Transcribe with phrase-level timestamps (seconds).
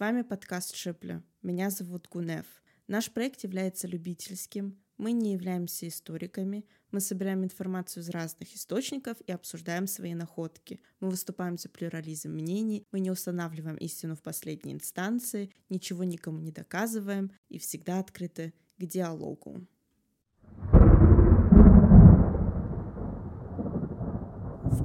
[0.00, 1.22] С вами подкаст Шипля.
[1.42, 2.46] Меня зовут Гунев.
[2.88, 4.82] Наш проект является любительским.
[4.96, 6.64] Мы не являемся историками.
[6.90, 10.80] Мы собираем информацию из разных источников и обсуждаем свои находки.
[11.00, 12.86] Мы выступаем за плюрализм мнений.
[12.92, 18.86] Мы не устанавливаем истину в последней инстанции, ничего никому не доказываем и всегда открыты к
[18.86, 19.66] диалогу.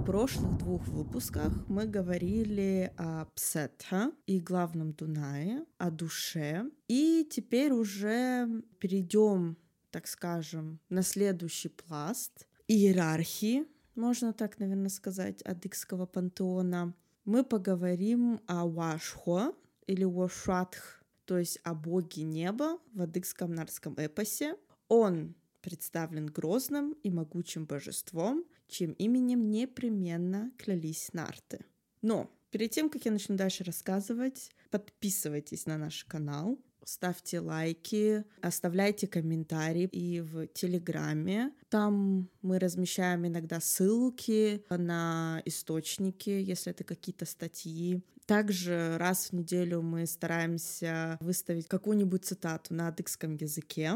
[0.05, 6.69] Прошлых двух выпусках мы говорили о Псетха и главном Дунае, о душе.
[6.87, 8.47] И теперь уже
[8.79, 9.57] перейдем,
[9.89, 16.93] так скажем, на следующий пласт иерархии, можно так, наверное, сказать, адыгского пантеона.
[17.23, 19.53] Мы поговорим о Вашхо
[19.87, 24.55] или Вашатх, то есть о боге неба в адыгском нарском эпосе.
[24.87, 25.34] Он
[25.66, 31.66] представлен грозным и могучим божеством, чьим именем непременно клялись нарты.
[32.04, 39.08] Но перед тем, как я начну дальше рассказывать, подписывайтесь на наш канал, ставьте лайки, оставляйте
[39.08, 41.52] комментарии и в Телеграме.
[41.70, 48.04] Там мы размещаем иногда ссылки на источники, если это какие-то статьи.
[48.27, 53.93] Также раз в неделю мы стараемся выставить какую-нибудь цитату на адыгском языке.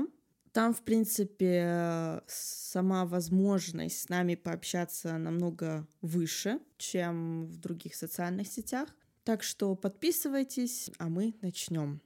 [0.51, 8.89] Там, в принципе, сама возможность с нами пообщаться намного выше, чем в других социальных сетях.
[9.23, 12.01] Так что подписывайтесь, а мы начнем.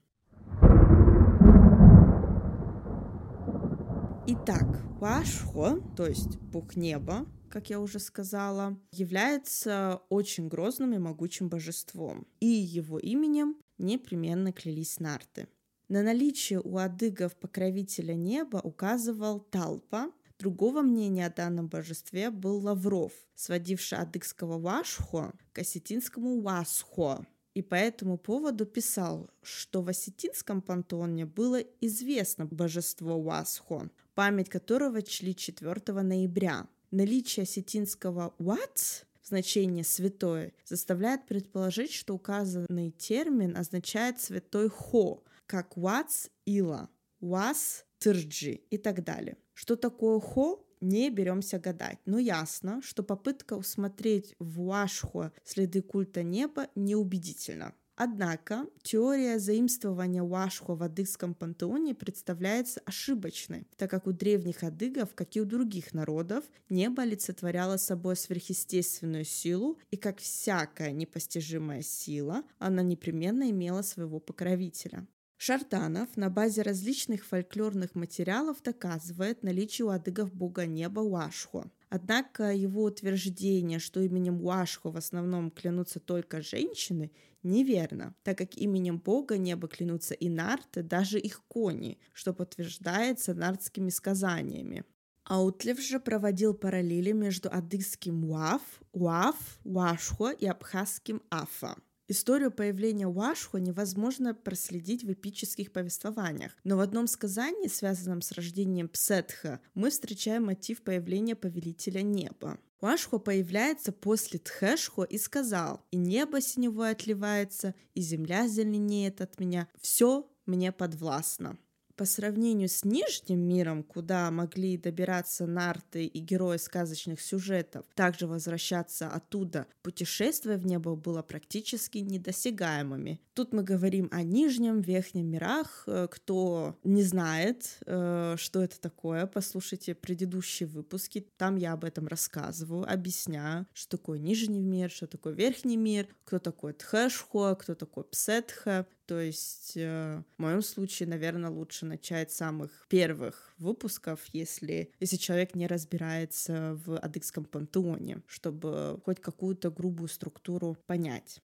[4.25, 4.67] Итак,
[4.99, 12.25] Вашхо, то есть Бог неба, как я уже сказала, является очень грозным и могучим божеством,
[12.39, 15.47] и его именем непременно клялись нарты.
[15.89, 20.11] На наличие у адыгов покровителя неба указывал Талпа.
[20.39, 27.25] Другого мнения о данном божестве был Лавров, сводивший адыгского Вашхо к осетинскому Васхо.
[27.53, 35.01] И по этому поводу писал, что в осетинском пантеоне было известно божество Васхо, память которого
[35.01, 36.67] чли 4 ноября.
[36.91, 45.77] Наличие осетинского «вац» в значении «святой» заставляет предположить, что указанный термин означает «святой Хо», как
[45.77, 46.89] What's Ила,
[47.21, 49.37] Was Тырджи и так далее.
[49.53, 56.23] Что такое Хо, не беремся гадать, но ясно, что попытка усмотреть в Уашхо следы культа
[56.23, 57.73] неба неубедительна.
[57.95, 65.35] Однако теория заимствования Уашхо в адыгском пантеоне представляется ошибочной, так как у древних адыгов, как
[65.35, 72.81] и у других народов, небо олицетворяло собой сверхъестественную силу, и как всякая непостижимая сила, она
[72.81, 75.07] непременно имела своего покровителя.
[75.45, 81.69] Шартанов на базе различных фольклорных материалов доказывает наличие у адыгов бога неба Уашхо.
[81.89, 87.11] Однако его утверждение, что именем Уашхо в основном клянутся только женщины,
[87.43, 93.89] неверно, так как именем бога неба клянутся и нарты, даже их кони, что подтверждается нартскими
[93.89, 94.85] сказаниями.
[95.25, 98.61] Аутлев же проводил параллели между адыгским Уаф,
[98.93, 101.75] Уаф, Уашхо и абхазским Афа.
[102.09, 108.89] Историю появления Уашху невозможно проследить в эпических повествованиях, но в одном сказании, связанном с рождением
[108.89, 112.59] Псетха, мы встречаем мотив появления Повелителя Неба.
[112.81, 119.69] Уашхо появляется после Тхэшхо и сказал, «И небо синевое отливается, и земля зеленеет от меня,
[119.79, 121.57] все мне подвластно»
[121.95, 129.07] по сравнению с Нижним миром, куда могли добираться нарты и герои сказочных сюжетов, также возвращаться
[129.07, 133.19] оттуда, путешествие в небо было практически недосягаемыми.
[133.33, 135.83] Тут мы говорим о Нижнем, Верхнем мирах.
[135.87, 142.07] Э, кто не знает, э, что это такое, послушайте предыдущие выпуски, там я об этом
[142.07, 148.03] рассказываю, объясняю, что такое Нижний мир, что такое Верхний мир, кто такой Тхэшхо, кто такой
[148.03, 148.87] Псетха.
[149.05, 155.17] То есть э, в моем случае, наверное, лучше начать с самых первых выпусков, если, если
[155.17, 161.41] человек не разбирается в адыгском пантеоне, чтобы хоть какую-то грубую структуру понять.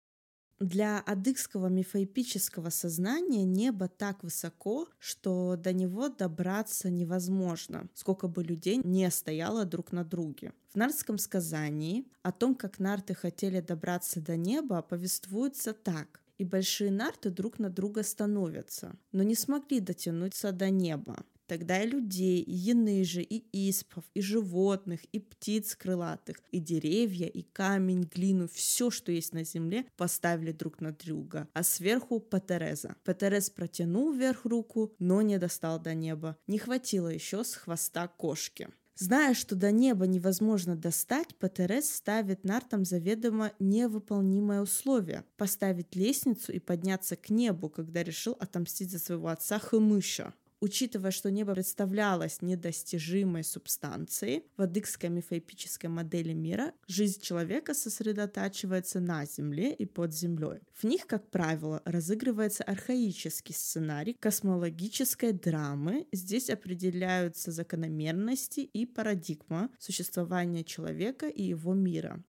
[0.59, 8.81] Для адыгского мифоэпического сознания небо так высоко, что до него добраться невозможно, сколько бы людей
[8.83, 10.53] не стояло друг на друге.
[10.69, 16.91] В нардском сказании о том, как нарты хотели добраться до неба, повествуется так и большие
[16.91, 21.25] нарты друг на друга становятся, но не смогли дотянуться до неба.
[21.47, 27.41] Тогда и людей, и еныжи, и испов, и животных, и птиц крылатых, и деревья, и
[27.41, 32.97] камень, глину, все, что есть на земле, поставили друг на друга, а сверху Патереза.
[33.05, 36.37] Патерез протянул вверх руку, но не достал до неба.
[36.47, 38.67] Не хватило еще с хвоста кошки.
[38.99, 46.57] Зная, что до неба невозможно достать, Патерес ставит Нартам заведомо невыполнимое условие— поставить лестницу и
[46.57, 50.33] подняться к небу, когда решил отомстить за своего отца Хымыша.
[50.59, 59.25] Учитывая, что небо представлялось недостижимой субстанцией, в адыгской мифоэпической модели мира жизнь человека сосредотачивается на
[59.25, 60.59] земле и под землей.
[60.73, 66.07] В них, как правило, разыгрывается архаический сценарий космологической драмы.
[66.11, 72.23] Здесь определяются закономерности и парадигма существования человека и его мира.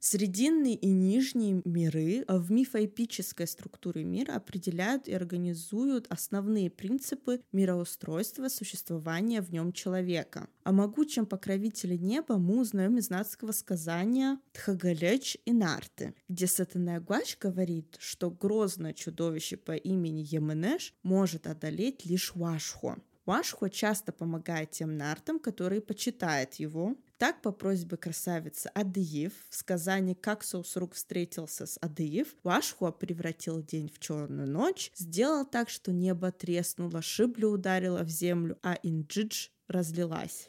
[0.00, 9.42] Срединные и нижние миры в мифоэпической структуре мира определяют и организуют основные принципы мироустройства существования
[9.42, 10.48] в нем человека.
[10.62, 17.36] О могучем покровителе неба мы узнаем из нацкого сказания Тхагалеч и Нарты, где Сатана Гуач
[17.36, 22.98] говорит, что грозное чудовище по имени Еменеш может одолеть лишь Вашхо.
[23.28, 30.14] Вашхо часто помогает тем нартам, которые почитают его, так, по просьбе красавицы Адыев, в сказании
[30.14, 36.32] «Как Соусрук встретился с Адыев», Вашхуа превратил день в черную ночь, сделал так, что небо
[36.32, 40.48] треснуло, шибля ударила в землю, а Инджидж разлилась.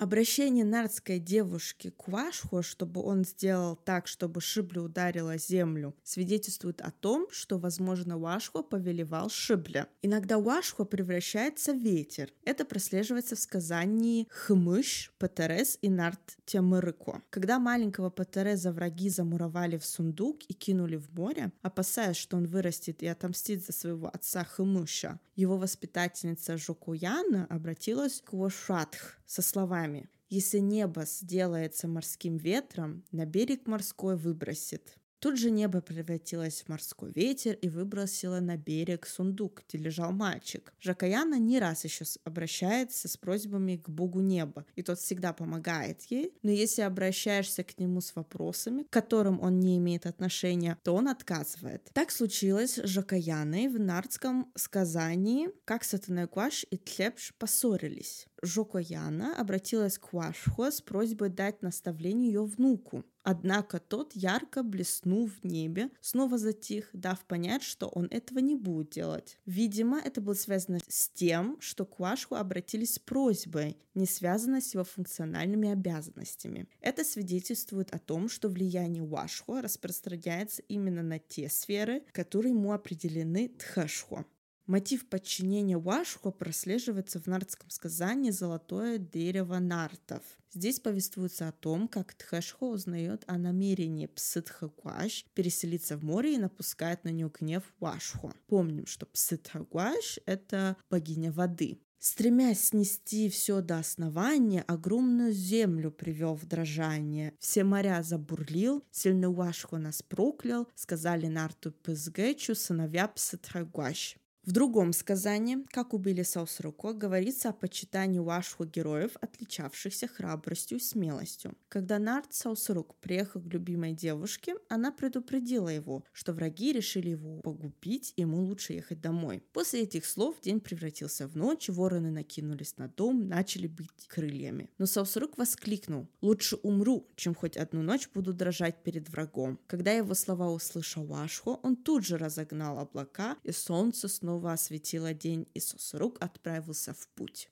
[0.00, 6.90] Обращение нардской девушки к Вашху, чтобы он сделал так, чтобы Шибля ударила землю, свидетельствует о
[6.90, 9.88] том, что, возможно, Вашху повелевал Шибля.
[10.00, 12.32] Иногда Вашху превращается в ветер.
[12.46, 17.20] Это прослеживается в сказании Хмыш, Патерес и Нарт Тямырыко.
[17.28, 23.02] Когда маленького Патереза враги замуровали в сундук и кинули в море, опасаясь, что он вырастет
[23.02, 30.58] и отомстит за своего отца Хмыша, его воспитательница Жокуяна обратилась к Вошатх со словами «Если
[30.58, 34.96] небо сделается морским ветром, на берег морской выбросит».
[35.20, 40.72] Тут же небо превратилось в морской ветер и выбросило на берег сундук, где лежал мальчик.
[40.80, 46.32] Жакаяна не раз еще обращается с просьбами к богу неба, и тот всегда помогает ей,
[46.42, 51.06] но если обращаешься к нему с вопросами, к которым он не имеет отношения, то он
[51.06, 51.90] отказывает.
[51.92, 58.26] Так случилось с Жакаяной в нардском сказании, как Сатанайкваш и Тлепш поссорились.
[58.42, 63.04] Жокояна обратилась к Вашхо с просьбой дать наставление ее внуку.
[63.22, 68.90] Однако тот, ярко блеснув в небе, снова затих, дав понять, что он этого не будет
[68.90, 69.38] делать.
[69.44, 74.72] Видимо, это было связано с тем, что к Вашху обратились с просьбой, не связанной с
[74.72, 76.66] его функциональными обязанностями.
[76.80, 83.48] Это свидетельствует о том, что влияние Вашху распространяется именно на те сферы, которые ему определены
[83.48, 84.24] Тхэшху.
[84.70, 90.22] Мотив подчинения Вашхо прослеживается в нардском сказании «Золотое дерево нартов».
[90.52, 97.02] Здесь повествуется о том, как Тхэшхо узнает о намерении Псытхагуаш переселиться в море и напускает
[97.02, 98.32] на нее гнев Вашхо.
[98.46, 101.80] Помним, что Псытхагуаш— это богиня воды.
[101.98, 107.34] Стремясь снести все до основания, огромную землю привел в дрожание.
[107.40, 114.16] Все моря забурлил, сильный Вашхо нас проклял, сказали Нарту Пызгэчу сыновья Псытрагуаш.
[114.46, 121.54] В другом сказании, как убили Саусруко, говорится о почитании вашху героев, отличавшихся храбростью и смелостью.
[121.68, 128.14] Когда Нарт Саусрук приехал к любимой девушке, она предупредила его, что враги решили его погубить,
[128.16, 129.44] и ему лучше ехать домой.
[129.52, 134.70] После этих слов день превратился в ночь, вороны накинулись на дом, начали бить крыльями.
[134.78, 139.60] Но Саусрук воскликнул «Лучше умру, чем хоть одну ночь буду дрожать перед врагом».
[139.66, 145.12] Когда его слова услышал Вашху, он тут же разогнал облака, и солнце снова снова осветила
[145.12, 147.50] день, и Сосрук отправился в путь.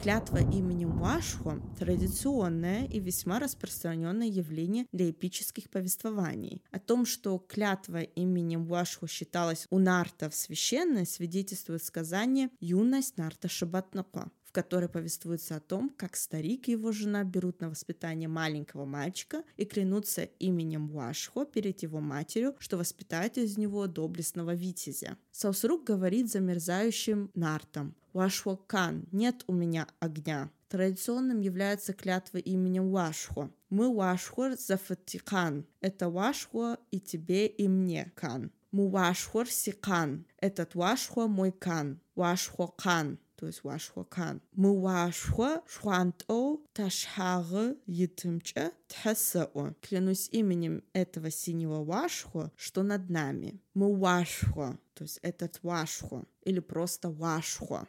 [0.00, 6.62] Клятва именем Вашхо– традиционное и весьма распространенное явление для эпических повествований.
[6.70, 14.30] О том, что клятва именем Вашхо считалась у нартов священной, свидетельствует сказание «Юность нарта Шабатнако»,
[14.52, 19.64] которой повествуется о том, как старик и его жена берут на воспитание маленького мальчика и
[19.64, 25.16] клянутся именем Вашхо перед его матерью, что воспитает из него доблестного витязя.
[25.30, 30.50] Саусрук говорит замерзающим нартом «Вашхо Кан, нет у меня огня».
[30.68, 33.50] Традиционным является клятва именем Вашхо.
[33.70, 35.64] Мы Вашхо Зафатикан.
[35.80, 38.50] Это Вашхо и тебе, и мне, Кан.
[38.72, 40.26] Мы Вашхор Сикан.
[40.38, 42.00] Этот Вашхо мой Кан.
[42.16, 44.40] Вашхо Кан то есть Вашхо Кан.
[44.52, 49.74] Мы Вашхо Шхуанто Ташхагы Итымча Тхасао.
[49.80, 53.60] Клянусь именем этого синего Вашхо, что над нами.
[53.74, 57.86] Мы Вашхо, то есть этот Вашхо, или просто Вашхо.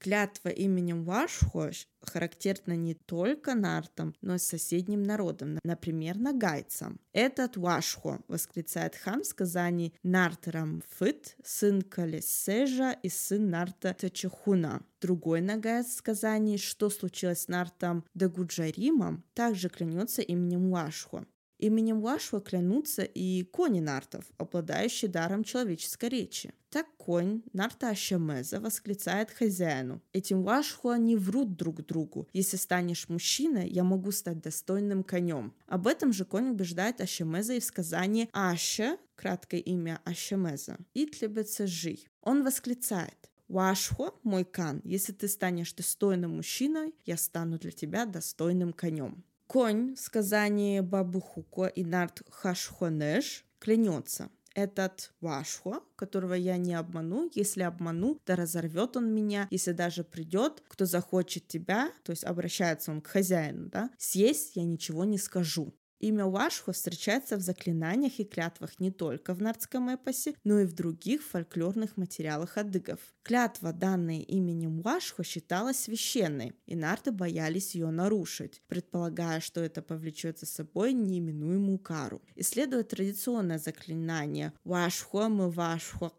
[0.00, 6.98] Клятва именем Вашхо характерна не только нартам, но и соседним народам, например, нагайцам.
[7.12, 14.82] Этот Вашхо, восклицает хан в сказании Нартарам Фыт, сын Калесежа и сын Нарта Тачахуна.
[15.02, 21.26] Другой Нагайц в сказании, что случилось с Нартом Дагуджаримом, также клянется именем Вашхо.
[21.60, 26.54] Именем Вашва клянутся и кони нартов, обладающие даром человеческой речи.
[26.70, 30.00] Так конь Нарта Ашемеза восклицает хозяину.
[30.14, 32.28] Этим Вашхуа не врут друг другу.
[32.32, 35.52] Если станешь мужчиной, я могу стать достойным конем.
[35.66, 41.66] Об этом же конь убеждает Ашемеза и в сказании Аша, краткое имя Ашемеза, и тлебется
[41.66, 41.98] жи.
[42.22, 43.30] Он восклицает.
[43.48, 49.24] Вашхо, мой кан, если ты станешь достойным мужчиной, я стану для тебя достойным конем.
[49.50, 54.30] Конь в сказании Бабухуко и Нарт Хашхонеш клянется.
[54.54, 60.62] Этот Вашхо, которого я не обману, если обману, то разорвет он меня, если даже придет,
[60.68, 65.74] кто захочет тебя, то есть обращается он к хозяину, да, съесть я ничего не скажу.
[66.00, 70.72] Имя Вашху встречается в заклинаниях и клятвах не только в нардском эпосе, но и в
[70.72, 72.98] других фольклорных материалах адыгов.
[73.22, 80.38] Клятва, данная именем Вашху, считалась священной, и нарды боялись ее нарушить, предполагая, что это повлечет
[80.38, 82.22] за собой неименуемую кару.
[82.34, 86.10] Исследуя традиционное заклинание Вашху мы Вашху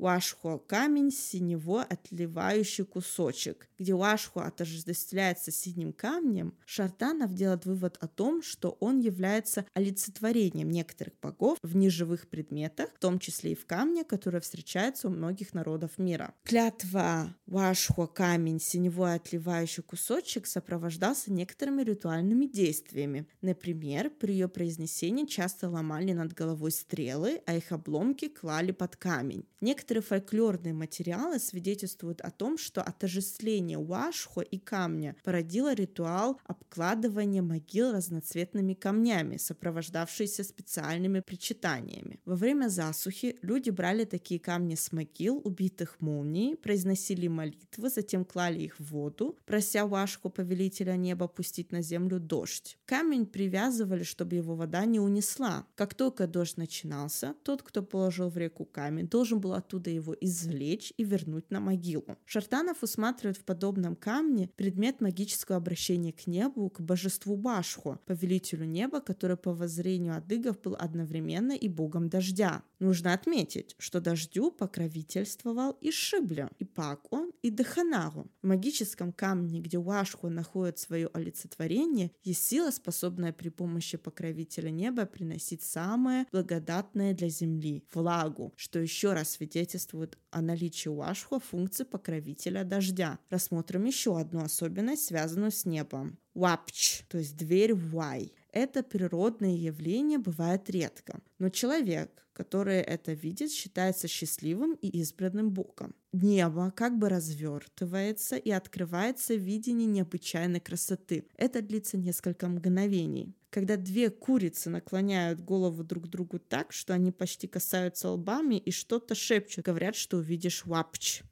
[0.00, 3.68] Уашхо– камень синего отливающий кусочек.
[3.78, 11.14] Где Уашхо отождествляется синим камнем, Шартанов делает вывод о том, что он является олицетворением некоторых
[11.20, 15.98] богов в неживых предметах, в том числе и в камне, который встречается у многих народов
[15.98, 16.34] мира.
[16.44, 23.26] Клятва Уашхо– камень синевой отливающий кусочек сопровождался некоторыми ритуальными действиями.
[23.42, 29.44] Например, при ее произнесении часто ломали над головой стрелы, а их обломки клали под камень.
[29.60, 37.42] Некоторые Некоторые фольклорные материалы свидетельствуют о том, что отождествление Уашхо и камня породило ритуал обкладывания
[37.42, 42.20] могил разноцветными камнями, сопровождавшийся специальными причитаниями.
[42.24, 48.60] Во время засухи люди брали такие камни с могил, убитых молнией, произносили молитвы, затем клали
[48.60, 52.78] их в воду, прося Уашху, повелителя неба, пустить на землю дождь.
[52.84, 55.66] Камень привязывали, чтобы его вода не унесла.
[55.74, 60.14] Как только дождь начинался, тот, кто положил в реку камень, должен был оттуда оттуда его
[60.20, 62.16] извлечь и вернуть на могилу.
[62.26, 69.00] Шартанов усматривает в подобном камне предмет магического обращения к небу, к божеству Башху, повелителю неба,
[69.00, 72.62] который по воззрению адыгов был одновременно и богом дождя.
[72.78, 78.26] Нужно отметить, что дождю покровительствовал и Шибля, и Пако, и Даханару.
[78.42, 85.06] В магическом камне, где Уашху находит свое олицетворение, есть сила, способная при помощи покровителя неба
[85.06, 91.38] приносить самое благодатное для земли– влагу, что еще раз свидетельствует свидетельствует о наличии у Ашхуа
[91.38, 93.18] функции покровителя дождя.
[93.30, 96.18] Рассмотрим еще одну особенность, связанную с небом.
[96.34, 98.32] Вапч, то есть дверь Вай.
[98.52, 105.94] Это природное явление бывает редко, но человек, который это видит, считается счастливым и избранным Богом.
[106.12, 111.26] Небо как бы развертывается и открывается в видении необычайной красоты.
[111.36, 117.48] Это длится несколько мгновений когда две курицы наклоняют голову друг другу так, что они почти
[117.48, 121.22] касаются лбами и что-то шепчут, говорят, что увидишь вапч.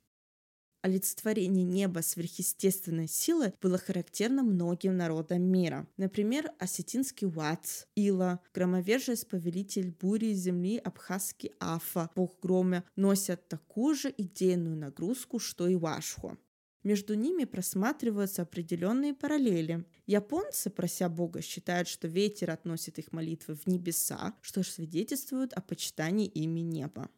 [0.81, 5.89] Олицетворение неба сверхъестественной силы было характерно многим народам мира.
[5.97, 14.15] Например, осетинский Уац, Ила, громовержец повелитель бури земли абхазский Афа, бог грома, носят такую же
[14.17, 16.39] идейную нагрузку, что и Вашху.
[16.85, 19.85] Между ними просматриваются определенные параллели.
[20.07, 26.27] Японцы, прося Бога, считают, что ветер относит их молитвы в небеса, что свидетельствует о почитании
[26.29, 27.11] ими неба.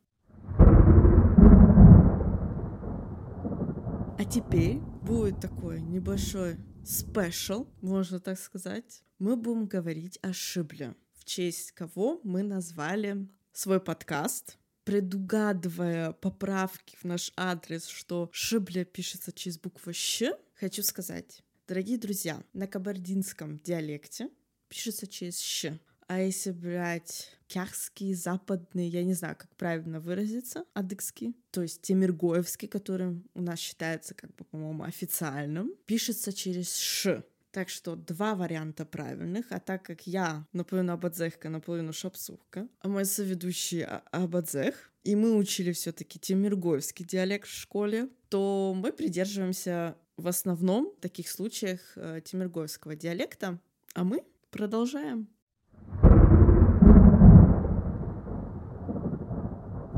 [4.20, 9.02] А теперь будет такой небольшой спешл, можно так сказать.
[9.18, 17.04] Мы будем говорить о Шибле, в честь кого мы назвали свой подкаст предугадывая поправки в
[17.04, 24.28] наш адрес, что Шибля пишется через букву Щ, хочу сказать, дорогие друзья, на кабардинском диалекте
[24.68, 25.78] пишется через Щ.
[26.08, 32.68] А если брать кяхский, западный, я не знаю, как правильно выразиться, адыгский, то есть темиргоевский,
[32.68, 37.24] который у нас считается, как бы, по-моему, официальным, пишется через «ш».
[37.50, 43.04] Так что два варианта правильных, а так как я наполовину абадзехка, наполовину шапсухка, а мой
[43.04, 49.96] соведущий а, абадзех, и мы учили все таки темиргоевский диалект в школе, то мы придерживаемся
[50.16, 53.58] в основном в таких случаях э, темиргоевского диалекта,
[53.94, 55.26] а мы продолжаем.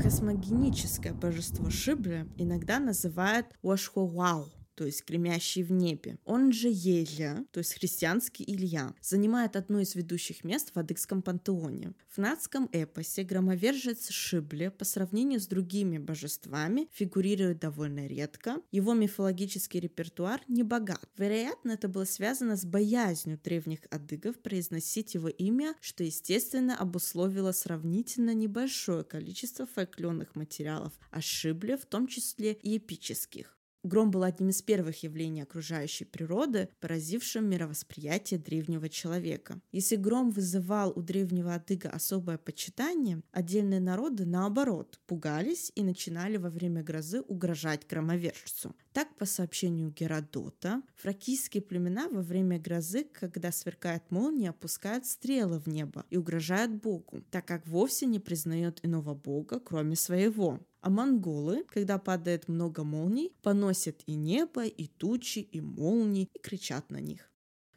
[0.03, 6.17] Космогеническое божество Шибли иногда называют Уашхуау, то есть кремящий в небе.
[6.25, 11.93] Он же Еля, то есть христианский Илья, занимает одно из ведущих мест в адыгском пантеоне.
[12.09, 18.57] В нацком эпосе громовержец Шибле по сравнению с другими божествами фигурирует довольно редко.
[18.71, 21.09] Его мифологический репертуар не богат.
[21.17, 28.33] Вероятно, это было связано с боязнью древних адыгов произносить его имя, что, естественно, обусловило сравнительно
[28.33, 33.57] небольшое количество фольклорных материалов о Шибле, в том числе и эпических.
[33.83, 39.59] Гром был одним из первых явлений окружающей природы, поразившим мировосприятие древнего человека.
[39.73, 46.49] Если гром вызывал у древнего адыга особое почитание, отдельные народы, наоборот, пугались и начинали во
[46.49, 48.73] время грозы угрожать громовержцу.
[48.93, 55.67] Так, по сообщению Геродота, фракийские племена во время грозы, когда сверкает молния, опускают стрелы в
[55.67, 60.61] небо и угрожают Богу, так как вовсе не признает иного Бога, кроме своего.
[60.83, 66.89] А монголы, когда падает много молний, поносят и небо, и тучи, и молнии, и кричат
[66.89, 67.32] на них.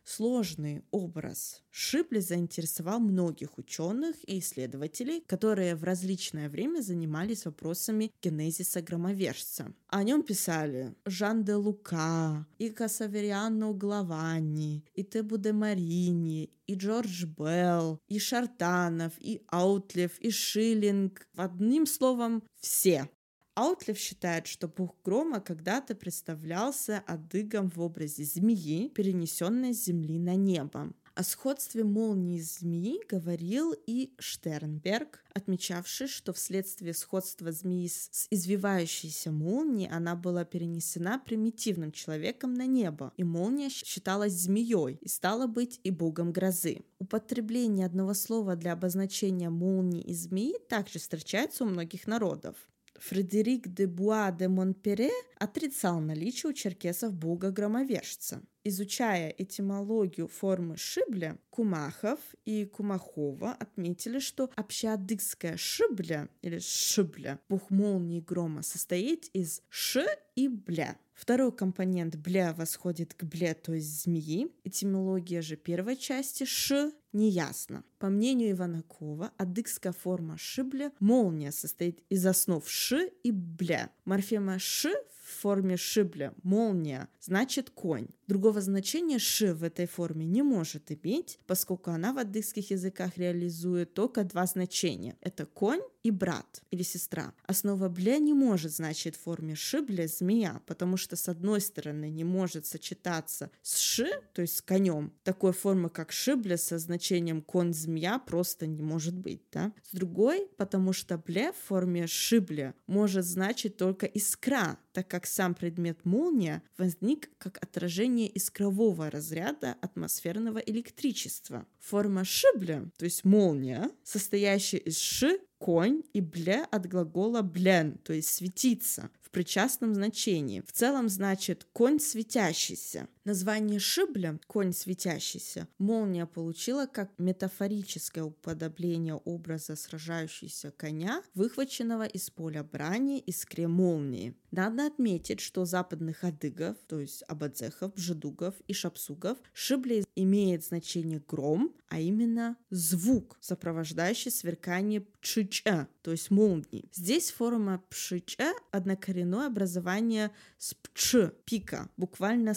[0.08, 8.82] Сложный образ Шипли заинтересовал многих ученых и исследователей, которые в различное время занимались вопросами генезиса
[8.82, 9.75] громовержца.
[9.88, 17.25] О нем писали Жан де Лука, и Касавериано Главани, и Тебу де Марини, и Джордж
[17.25, 21.26] Белл, и Шартанов, и Аутлев, и Шиллинг.
[21.34, 23.08] Одним словом, все.
[23.56, 30.34] Аутлев считает, что бог грома когда-то представлялся адыгом в образе змеи, перенесенной с земли на
[30.34, 30.92] небо.
[31.14, 39.88] О сходстве молнии змеи говорил и Штернберг, отмечавший, что вследствие сходства змеи с извивающейся молнией
[39.88, 45.90] она была перенесена примитивным человеком на небо, и молния считалась змеей и стала быть и
[45.90, 46.84] богом грозы.
[46.98, 52.56] Употребление одного слова для обозначения молнии и змеи также встречается у многих народов.
[53.00, 58.42] Фредерик де Буа де Монпере отрицал наличие у черкесов бога-громовержца.
[58.64, 68.20] Изучая этимологию формы шибля, Кумахов и Кумахова отметили, что общеадыгская шибля или шибля, бог молнии
[68.20, 70.04] грома, состоит из ш
[70.35, 70.96] и бля.
[71.14, 74.48] Второй компонент бля восходит к бле, то есть змеи.
[74.64, 77.83] Этимология же первой части ш неясно.
[77.98, 83.90] По мнению Иванакова, адыгская форма шибля молния состоит из основ ш и бля.
[84.05, 84.94] Морфема ш
[85.26, 88.06] в форме шибля, молния, значит конь.
[88.28, 93.92] Другого значения ши в этой форме не может иметь, поскольку она в адыгских языках реализует
[93.94, 95.16] только два значения.
[95.20, 97.32] Это конь и брат или сестра.
[97.46, 102.22] Основа бля не может значить в форме шибля змея, потому что с одной стороны не
[102.22, 105.12] может сочетаться с ши, то есть с конем.
[105.24, 109.42] Такой формы, как шибля со значением конь-змея просто не может быть.
[109.50, 109.72] Да?
[109.82, 115.55] С другой, потому что бля в форме шибля может значить только искра, так как сам
[115.55, 121.66] предмет молния возник как отражение искрового разряда атмосферного электричества.
[121.79, 128.12] Форма шибля, то есть молния, состоящая из ши, конь и бле от глагола блен, то
[128.12, 130.61] есть светиться в причастном значении.
[130.66, 133.09] В целом значит конь светящийся.
[133.26, 142.62] Название шибля «конь светящийся» молния получила как метафорическое уподобление образа сражающегося коня, выхваченного из поля
[142.62, 144.36] брани искре молнии.
[144.52, 151.74] Надо отметить, что западных адыгов, то есть абадзехов, бжедугов и шапсугов, шибля имеет значение гром,
[151.88, 156.88] а именно звук, сопровождающий сверкание пшича, то есть молнии.
[156.92, 162.54] Здесь форма пшича– однокоренное образование с пч, пика, буквально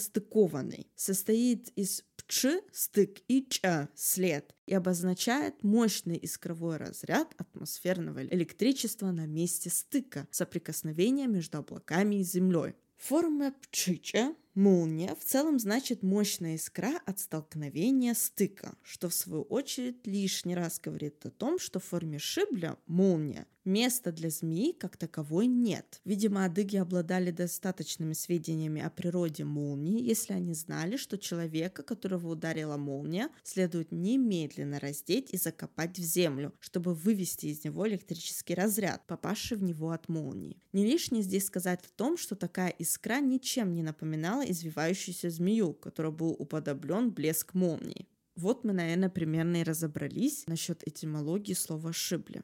[0.60, 0.86] стыкованный.
[0.94, 9.26] Состоит из пч, стык, и ч, след, и обозначает мощный искровой разряд атмосферного электричества на
[9.26, 12.74] месте стыка, соприкосновения между облаками и землей.
[12.96, 20.06] Форма пчича Молния в целом значит мощная искра от столкновения стыка, что в свою очередь
[20.06, 25.46] лишний раз говорит о том, что в форме шибля молния места для змеи как таковой
[25.46, 26.00] нет.
[26.04, 32.76] Видимо, адыги обладали достаточными сведениями о природе молнии, если они знали, что человека, которого ударила
[32.76, 39.56] молния, следует немедленно раздеть и закопать в землю, чтобы вывести из него электрический разряд, попавший
[39.56, 40.60] в него от молнии.
[40.72, 45.74] Не лишнее здесь сказать о том, что такая искра ничем не напоминала напоминала извивающуюся змею,
[45.74, 48.06] которой был уподоблен блеск молнии.
[48.36, 52.42] Вот мы, наверное, примерно и разобрались насчет этимологии слова «шибли».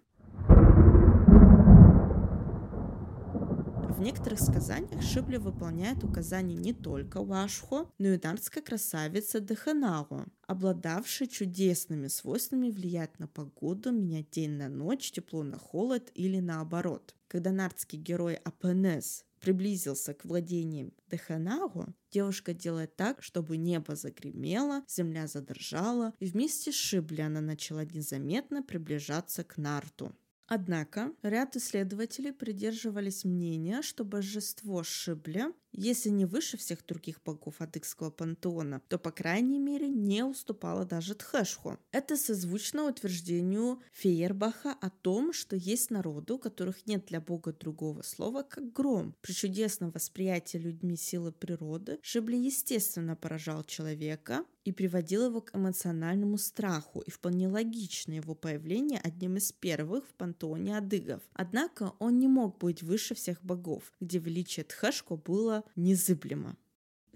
[3.97, 11.29] В некоторых сказаниях Шибля выполняет указания не только Уашхо, но и нардская красавица Деханао, обладавшая
[11.29, 17.15] чудесными свойствами влиять на погоду, менять день на ночь, тепло на холод или наоборот.
[17.27, 25.27] Когда нардский герой Апенес приблизился к владениям Деханагу, девушка делает так, чтобы небо загремело, земля
[25.27, 30.15] задрожала, и вместе с Шибли она начала незаметно приближаться к Нарту.
[30.49, 38.11] Однако ряд исследователей придерживались мнения, что божество Шибля если не выше всех других богов адыгского
[38.11, 41.79] пантеона, то, по крайней мере, не уступала даже Тхэшху.
[41.93, 48.03] Это созвучно утверждению Фейербаха о том, что есть народы, у которых нет для бога другого
[48.03, 49.15] слова, как гром.
[49.21, 56.39] При чудесном восприятии людьми силы природы Шибли естественно поражал человека, и приводил его к эмоциональному
[56.39, 61.23] страху, и вполне логично его появление одним из первых в пантеоне адыгов.
[61.35, 66.57] Однако он не мог быть выше всех богов, где величие Тхэшко было незыблемо.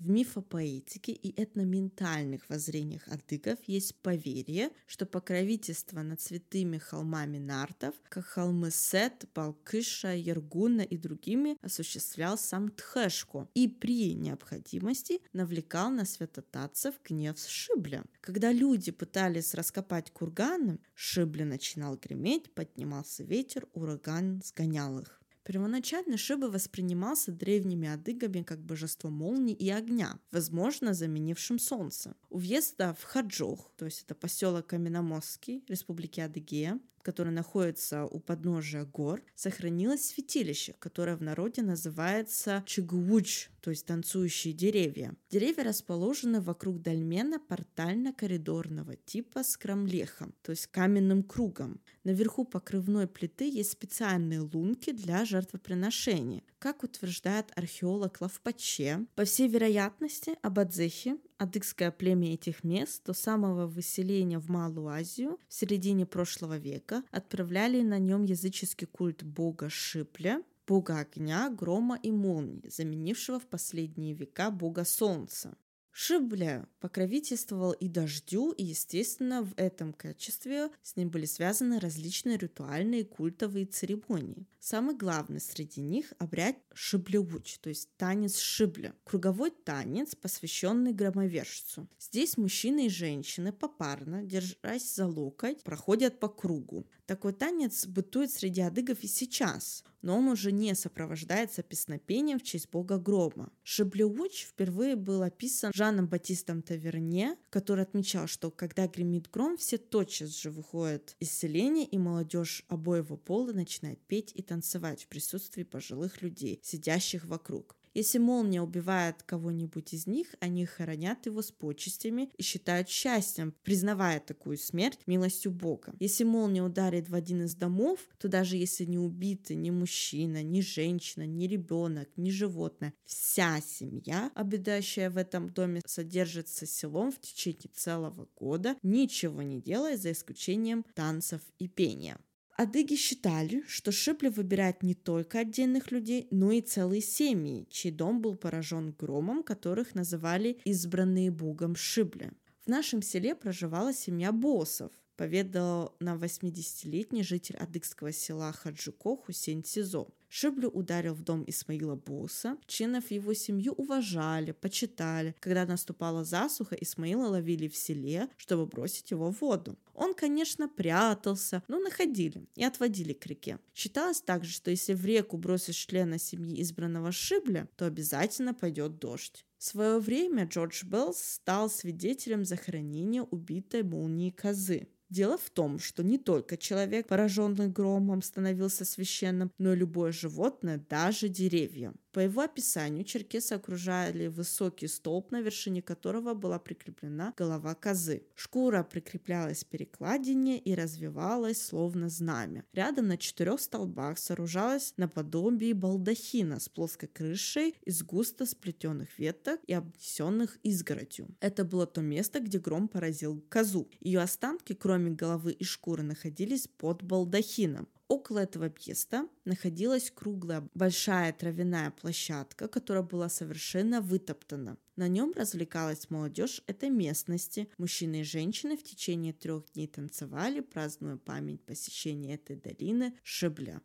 [0.00, 8.24] В мифопоэтике и этноментальных воззрениях адыгов есть поверье, что покровительство над святыми холмами нартов, как
[8.24, 16.94] холмы Сет, Балкыша, Ергуна и другими, осуществлял сам Тхэшко и при необходимости навлекал на святотатцев
[17.04, 18.02] гнев Шибля.
[18.22, 25.19] Когда люди пытались раскопать курганы, Шибля начинал греметь, поднимался ветер, ураган сгонял их.
[25.50, 32.14] Первоначально Шиба воспринимался древними адыгами как божество молнии и огня, возможно, заменившим солнце.
[32.28, 38.84] У въезда в Хаджох, то есть это поселок Каменомостский, Республики Адыгея, который находится у подножия
[38.84, 45.14] гор, сохранилось святилище, которое в народе называется Чигууч, то есть танцующие деревья.
[45.30, 51.80] Деревья расположены вокруг дольмена портально-коридорного типа с крамлехом, то есть каменным кругом.
[52.04, 56.42] Наверху покрывной плиты есть специальные лунки для жертвоприношения.
[56.58, 64.38] Как утверждает археолог Лавпаче, по всей вероятности, Абадзехи адыгское племя этих мест до самого выселения
[64.38, 70.98] в Малую Азию в середине прошлого века отправляли на нем языческий культ бога Шипля, бога
[70.98, 75.56] огня, грома и молнии, заменившего в последние века бога солнца.
[76.02, 83.04] Шибля покровительствовал и дождю, и, естественно, в этом качестве с ним были связаны различные ритуальные
[83.04, 84.46] культовые церемонии.
[84.60, 88.94] Самый главный среди них– обряд шиблеуч, то есть танец шибля.
[89.04, 91.86] Круговой танец, посвященный громовержцу.
[91.98, 96.86] Здесь мужчины и женщины попарно, держась за локоть, проходят по кругу.
[97.04, 102.70] Такой танец бытует среди адыгов и сейчас, но он уже не сопровождается песнопением в честь
[102.70, 103.52] бога грома.
[103.62, 110.40] Шиблеуч впервые был описан Жаном Батистом Таверне, который отмечал, что когда гремит гром, все тотчас
[110.40, 116.22] же выходят из селения, и молодежь обоего пола начинает петь и танцевать в присутствии пожилых
[116.22, 117.79] людей, сидящих вокруг.
[117.94, 124.20] Если молния убивает кого-нибудь из них, они хоронят его с почестями и считают счастьем, признавая
[124.20, 125.94] такую смерть милостью Бога.
[125.98, 130.60] Если молния ударит в один из домов, то даже если не убиты ни мужчина, ни
[130.60, 137.70] женщина, ни ребенок, ни животное, вся семья, обитающая в этом доме, содержится селом в течение
[137.74, 142.18] целого года, ничего не делая за исключением танцев и пения.
[142.60, 148.20] Адыги считали, что Шипли выбирает не только отдельных людей, но и целые семьи, чей дом
[148.20, 152.32] был поражен громом, которых называли избранные богом Шибли.
[152.66, 160.08] В нашем селе проживала семья боссов, поведал на 80-летний житель адыгского села Хаджуко Хусейн Сизо.
[160.32, 162.56] Шиблю ударил в дом Исмаила Боса.
[162.66, 165.34] Членов его семью уважали, почитали.
[165.40, 169.76] Когда наступала засуха, Исмаила ловили в селе, чтобы бросить его в воду.
[169.92, 173.58] Он, конечно, прятался, но находили и отводили к реке.
[173.74, 179.44] Считалось также, что если в реку бросишь члена семьи избранного Шибля, то обязательно пойдет дождь.
[179.58, 184.86] В свое время Джордж Белл стал свидетелем захоронения убитой молнии козы.
[185.10, 190.84] Дело в том, что не только человек, пораженный громом, становился священным, но и любое животное,
[190.88, 191.92] даже деревья.
[192.12, 198.24] По его описанию черкесы окружали высокий столб, на вершине которого была прикреплена голова козы.
[198.34, 202.64] Шкура прикреплялась к перекладине и развивалась словно знамя.
[202.72, 209.72] Рядом на четырех столбах сооружалось наподобие балдахина с плоской крышей из густо сплетенных веток и
[209.72, 211.28] обнесенных изгородью.
[211.40, 213.88] Это было то место, где гром поразил козу.
[214.00, 217.88] Ее останки, кроме головы и шкуры, находились под балдахином.
[218.10, 224.78] Около этого места находилась круглая большая травяная площадка, которая была совершенно вытоптана.
[224.96, 227.70] На нем развлекалась молодежь этой местности.
[227.78, 233.80] Мужчины и женщины в течение трех дней танцевали, празднуя память посещения этой долины Шибля.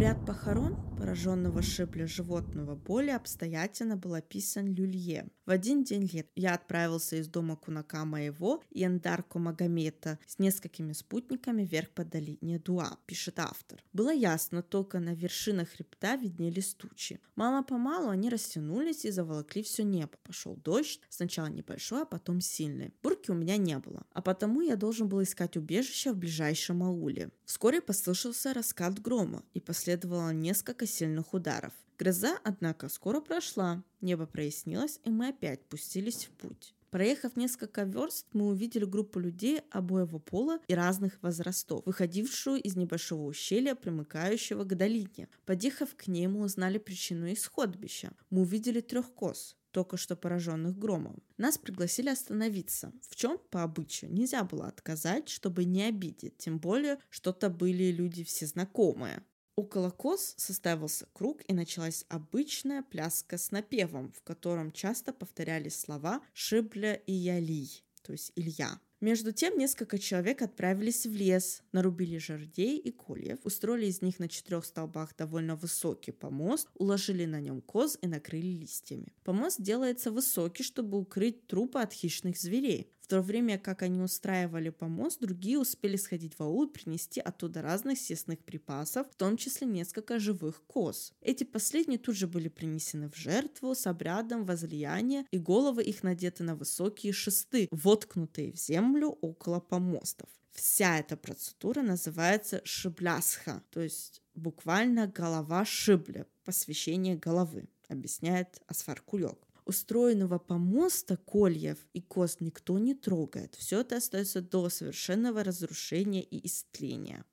[0.00, 5.28] Обряд похорон пораженного шибля животного более обстоятельно был описан Люлье.
[5.44, 10.92] В один день лет я отправился из дома кунака моего и Эндарку Магомета с несколькими
[10.92, 13.82] спутниками вверх по долине Дуа, пишет автор.
[13.92, 17.20] Было ясно, только на вершинах хребта виднелись тучи.
[17.34, 20.12] Мало-помалу они растянулись и заволокли все небо.
[20.22, 22.94] Пошел дождь, сначала небольшой, а потом сильный.
[23.02, 27.30] Бурки у меня не было, а потому я должен был искать убежище в ближайшем ауле.
[27.50, 31.72] Вскоре послышался раскат грома и последовало несколько сильных ударов.
[31.98, 36.76] Гроза, однако, скоро прошла, небо прояснилось, и мы опять пустились в путь.
[36.90, 43.26] Проехав несколько верст, мы увидели группу людей обоего пола и разных возрастов, выходившую из небольшого
[43.26, 45.28] ущелья, примыкающего к долине.
[45.44, 48.12] Подъехав к ней, мы узнали причину их сходбища.
[48.30, 51.22] Мы увидели трех коз, только что пораженных громом.
[51.36, 56.98] Нас пригласили остановиться, в чем, по обычаю, нельзя было отказать, чтобы не обидеть, тем более,
[57.08, 59.22] что-то были люди все знакомые.
[59.56, 66.22] Около коз составился круг и началась обычная пляска с напевом, в котором часто повторялись слова
[66.32, 67.68] «Шибля» и «Яли»,
[68.02, 68.80] то есть «Илья».
[69.00, 74.28] Между тем несколько человек отправились в лес, нарубили жердей и кольев, устроили из них на
[74.28, 79.14] четырех столбах довольно высокий помост, уложили на нем коз и накрыли листьями.
[79.24, 85.20] Помост делается высокий, чтобы укрыть трупы от хищных зверей то время как они устраивали помост,
[85.20, 90.20] другие успели сходить в аул и принести оттуда разных съестных припасов, в том числе несколько
[90.20, 91.12] живых коз.
[91.20, 96.44] Эти последние тут же были принесены в жертву с обрядом возлияния, и головы их надеты
[96.44, 100.28] на высокие шесты, воткнутые в землю около помостов.
[100.52, 109.49] Вся эта процедура называется шиблясха, то есть буквально голова шибля, посвящение головы, объясняет Асфар Кулек
[109.70, 113.54] устроенного помоста кольев и кост никто не трогает.
[113.54, 117.24] Все это остается до совершенного разрушения и истления.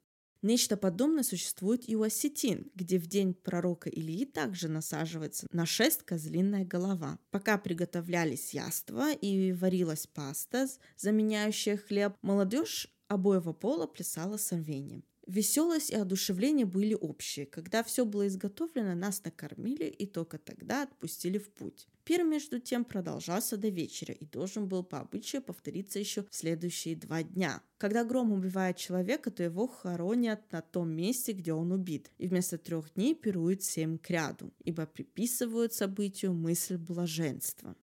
[0.43, 6.04] Нечто подобное существует и у осетин, где в день пророка Ильи также насаживается на шест
[6.04, 7.17] козлиная голова.
[7.32, 15.04] Пока приготовлялись яства и варилась паста, заменяющая хлеб, молодежь обоего пола плясала с рвением.
[15.26, 17.47] Веселость и одушевление были общие.
[17.47, 21.88] Когда все было изготовлено, нас накормили и только тогда отпустили в путь.
[22.08, 26.96] Пир, между тем, продолжался до вечера и должен был по обычаю повториться еще в следующие
[26.96, 27.62] два дня.
[27.78, 32.58] Когда гром убивает человека, то его хоронят на том месте, где он убит, и вместо
[32.58, 37.76] трех дней пируют семь к ряду, ибо приписывают событию мысль блаженства.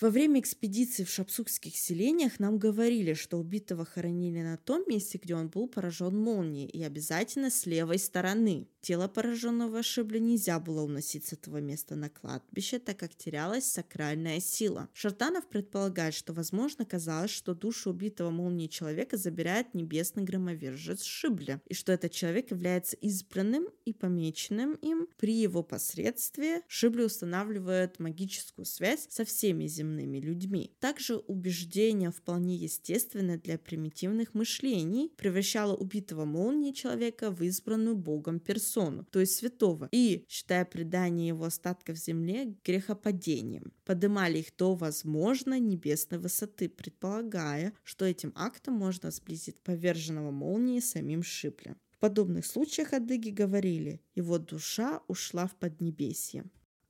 [0.00, 5.34] Во время экспедиции в шапсукских селениях нам говорили, что убитого хоронили на том месте, где
[5.34, 8.68] он был поражен молнией, и обязательно с левой стороны.
[8.80, 14.38] Тело пораженного Шибля нельзя было уносить с этого места на кладбище, так как терялась сакральная
[14.38, 14.88] сила.
[14.92, 21.74] Шартанов предполагает, что, возможно, казалось, что душу убитого молнией человека забирает небесный громовержец Шибля, и
[21.74, 25.08] что этот человек является избранным и помеченным им.
[25.16, 30.72] При его посредстве Шибли устанавливает магическую связь со всеми земными людьми.
[30.80, 39.06] Также убеждение вполне естественное для примитивных мышлений превращало убитого молнией человека в избранную Богом персону
[39.10, 46.20] то есть святого, и, считая предание его остатков земле грехопадением, подымали их до, возможно, небесной
[46.20, 51.76] высоты, предполагая, что этим актом можно сблизить поверженного молнии самим Шиплем.
[51.90, 56.44] В подобных случаях адыги говорили «его душа ушла в поднебесье».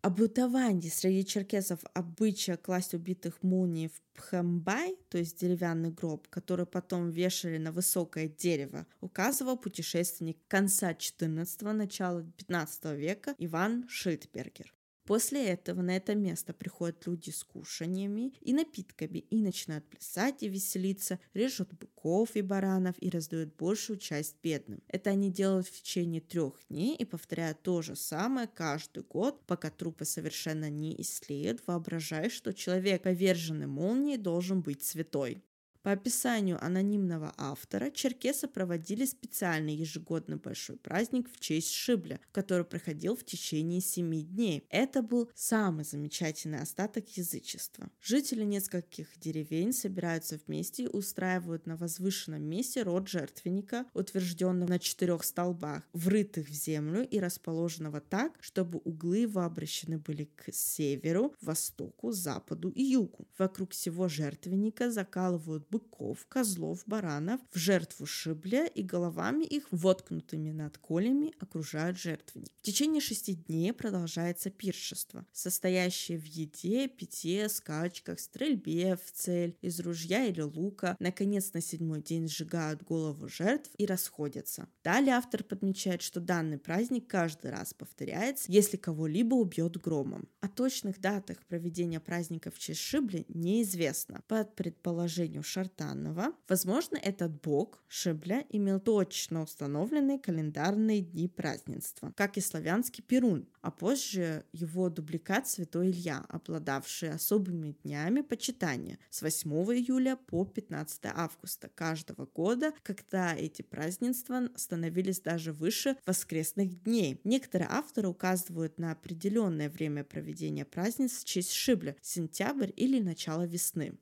[0.08, 6.64] О бытовании среди черкесов обычая класть убитых молнией в пхамбай, то есть деревянный гроб, который
[6.64, 14.72] потом вешали на высокое дерево, указывал путешественник конца XIV– начала XV века Иван Шильдбергер.
[15.08, 20.50] После этого на это место приходят люди с кушаниями и напитками и начинают плясать и
[20.50, 24.82] веселиться, режут быков и баранов и раздают большую часть бедным.
[24.86, 29.70] Это они делают в течение трех дней и повторяют то же самое каждый год, пока
[29.70, 35.42] трупы совершенно не истлеют, воображая, что человек, поверженный молнией, должен быть святой.
[35.88, 43.16] По описанию анонимного автора, черкесы проводили специальный ежегодный большой праздник в честь Шибля, который проходил
[43.16, 44.66] в течение семи дней.
[44.68, 47.88] Это был самый замечательный остаток язычества.
[48.02, 55.24] Жители нескольких деревень собираются вместе и устраивают на возвышенном месте род жертвенника, утвержденного на четырех
[55.24, 62.12] столбах, врытых в землю и расположенного так, чтобы углы его обращены были к северу, востоку,
[62.12, 63.26] западу и югу.
[63.38, 70.50] Вокруг всего жертвенника закалывают бык быков, козлов, баранов в жертву Шибле и головами их, воткнутыми
[70.50, 72.50] над колями, окружают жертвенник.
[72.58, 79.80] В течение шести дней продолжается пиршество, состоящее в еде, питье, скачках, стрельбе в цель из
[79.80, 80.96] ружья или лука.
[80.98, 84.68] Наконец, на седьмой день сжигают голову жертв и расходятся.
[84.82, 90.28] Далее автор подмечает, что данный праздник каждый раз повторяется, если кого-либо убьет громом.
[90.40, 94.22] О точных датах проведения праздника в честь Шибли неизвестно.
[94.26, 102.40] Под предположением Шартанова, возможно, этот бог Шибля имел точно установленные календарные дни празднества, как и
[102.40, 110.16] славянский Перун, а позже его дубликат Святой Илья, обладавший особыми днями почитания с 8 июля
[110.16, 117.20] по 15 августа каждого года, когда эти празднества становились даже выше воскресных дней.
[117.24, 123.98] Некоторые авторы указывают на определенное время проведения праздниц в честь Шибля– сентябрь или начало весны.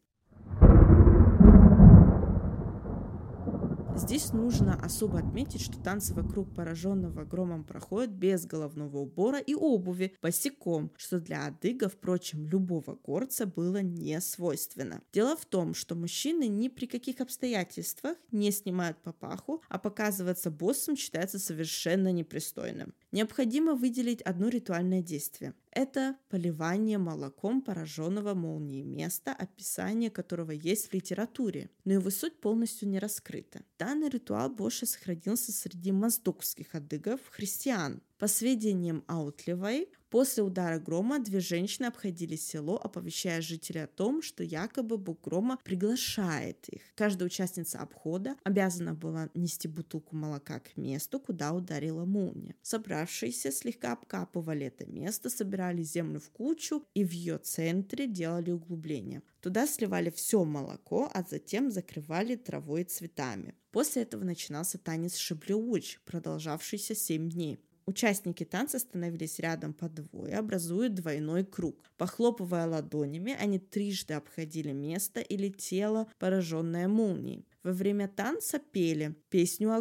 [3.97, 10.15] Здесь нужно особо отметить, что танцы вокруг пораженного громом проходят без головного убора и обуви,
[10.21, 15.01] босиком, что для адыга, впрочем, любого горца было не свойственно.
[15.15, 20.95] Дело в том, что мужчины ни при каких обстоятельствах не снимают папаху, а показываться боссом
[20.95, 22.93] считается совершенно непристойным.
[23.17, 25.55] Необходимо выделить одно ритуальное действие.
[25.71, 32.91] Это поливание молоком пораженного молнией места, описание которого есть в литературе, но его суть полностью
[32.91, 33.63] не раскрыта.
[33.79, 38.03] Данный ритуал больше сохранился среди моздокских адыгов, христиан.
[38.19, 44.45] По сведениям Аутлевой, После удара грома две женщины обходили село, оповещая жителей о том, что
[44.45, 46.83] якобы бог грома приглашает их.
[46.95, 52.55] Каждая участница обхода обязана была нести бутылку молока к месту, куда ударила молния.
[52.63, 59.23] Собравшиеся слегка обкапывали это место, собирали землю в кучу и в ее центре делали углубление.
[59.41, 63.55] Туда сливали все молоко, а затем закрывали травой и цветами.
[63.73, 67.61] После этого начинался танец шиблеуч, продолжавшийся 7 дней.
[67.87, 71.77] Участники танца становились рядом по двое, образуя двойной круг.
[71.97, 77.47] Похлопывая ладонями, они трижды обходили место или тело, пораженное молнией.
[77.63, 79.81] Во время танца пели песню о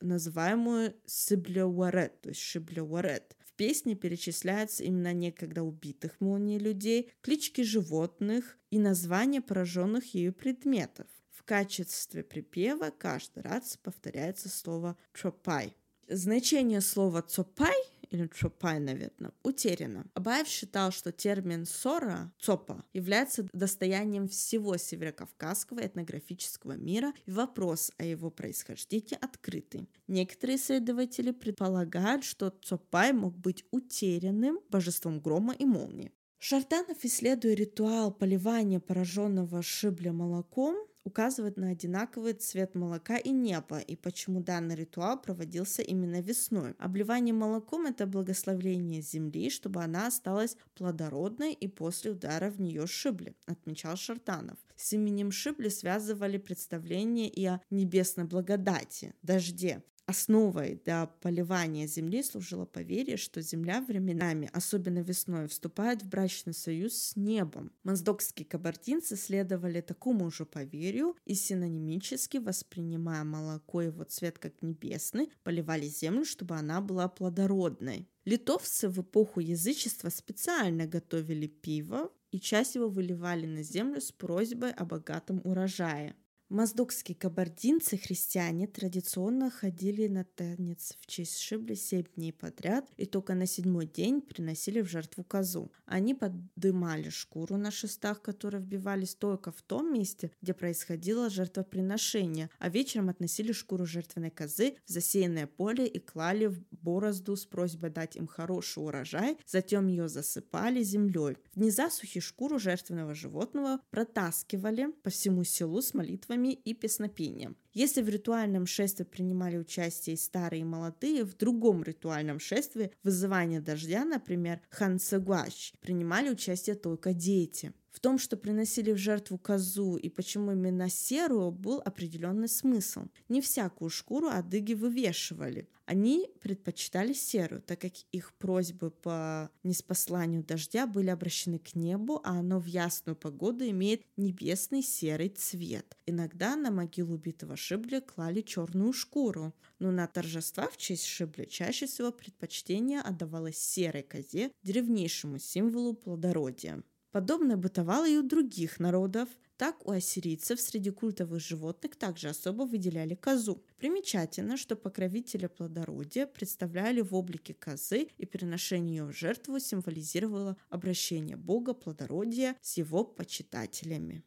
[0.00, 3.36] называемую Сиблеуарет, то есть Шиблеуарет.
[3.44, 11.06] В песне перечисляются имена некогда убитых молнией людей, клички животных и названия пораженных ею предметов.
[11.28, 15.76] В качестве припева каждый раз повторяется слово «тропай»,
[16.08, 17.74] Значение слова «цопай»
[18.10, 20.06] или «чопай», наверное, утеряно.
[20.14, 28.04] Абаев считал, что термин «сора» «цопа» является достоянием всего северокавказского этнографического мира, и вопрос о
[28.04, 29.88] его происхождении открытый.
[30.08, 36.12] Некоторые исследователи предполагают, что Цопай мог быть утерянным божеством грома и молнии.
[36.44, 40.74] Шартанов, исследуя ритуал поливания пораженного шибля молоком,
[41.04, 46.74] указывает на одинаковый цвет молока и неба, и почему данный ритуал проводился именно весной.
[46.80, 53.36] Обливание молоком– это благословление земли, чтобы она осталась плодородной и после удара в нее шибли,
[53.46, 54.58] отмечал Шартанов.
[54.74, 62.64] С именем шибли связывали представление и о небесной благодати, дожде, Основой для поливания земли служило
[62.64, 67.72] поверье, что земля временами, особенно весной, вступает в брачный союз с небом.
[67.84, 75.30] Моздокские кабардинцы следовали такому же поверью и синонимически, воспринимая молоко и его цвет как небесный,
[75.44, 78.08] поливали землю, чтобы она была плодородной.
[78.24, 84.72] Литовцы в эпоху язычества специально готовили пиво и часть его выливали на землю с просьбой
[84.72, 86.16] о богатом урожае.
[86.52, 93.32] Моздокские кабардинцы, христиане, традиционно ходили на танец в честь Шибли семь дней подряд и только
[93.32, 95.72] на седьмой день приносили в жертву козу.
[95.86, 102.68] Они подымали шкуру на шестах, которые вбивались только в том месте, где происходило жертвоприношение, а
[102.68, 108.16] вечером относили шкуру жертвенной козы в засеянное поле и клали в борозду с просьбой дать
[108.16, 111.38] им хороший урожай, затем ее засыпали землей.
[111.54, 117.56] В дни засухи шкуру жертвенного животного протаскивали по всему селу с молитвами молитвами и песнопением.
[117.74, 123.60] Если в ритуальном шествии принимали участие и старые, и молодые, в другом ритуальном шествии, вызывание
[123.60, 127.72] дождя, например, хансагуач, принимали участие только дети.
[127.92, 133.02] В том, что приносили в жертву козу и почему именно серую, был определенный смысл.
[133.28, 135.68] Не всякую шкуру адыги вывешивали.
[135.84, 142.38] Они предпочитали серую, так как их просьбы по неспосланию дождя были обращены к небу, а
[142.38, 145.98] оно в ясную погоду имеет небесный серый цвет.
[146.06, 151.86] Иногда на могилу убитого Шибли клали черную шкуру, но на торжества в честь Шибли чаще
[151.86, 156.82] всего предпочтение отдавалось серой козе, древнейшему символу плодородия.
[157.12, 159.28] Подобное бытовало и у других народов.
[159.58, 163.62] Так у ассирийцев среди культовых животных также особо выделяли козу.
[163.76, 171.36] Примечательно, что покровителя плодородия представляли в облике козы, и приношение ее в жертву символизировало обращение
[171.36, 174.24] бога плодородия с его почитателями.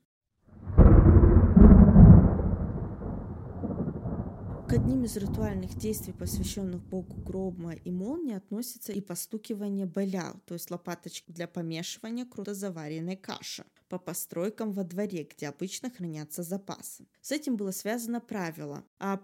[4.75, 10.69] Одним из ритуальных действий, посвященных богу грома и молнии, относится и постукивание белял, то есть
[10.69, 17.07] лопаточек для помешивания круто заваренной каши по постройкам во дворе, где обычно хранятся запасы.
[17.21, 19.15] С этим было связано правило а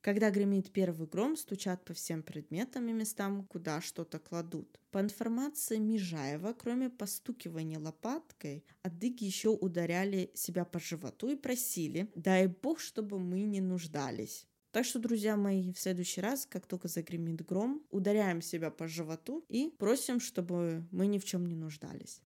[0.00, 4.80] когда гремит первый гром, стучат по всем предметам и местам, куда что-то кладут.
[4.90, 12.46] По информации Межаева, кроме постукивания лопаткой, адыги еще ударяли себя по животу и просили «дай
[12.46, 14.46] бог, чтобы мы не нуждались».
[14.72, 19.44] Так что, друзья мои, в следующий раз, как только загремит гром, ударяем себя по животу
[19.48, 22.22] и просим, чтобы мы ни в чем не нуждались.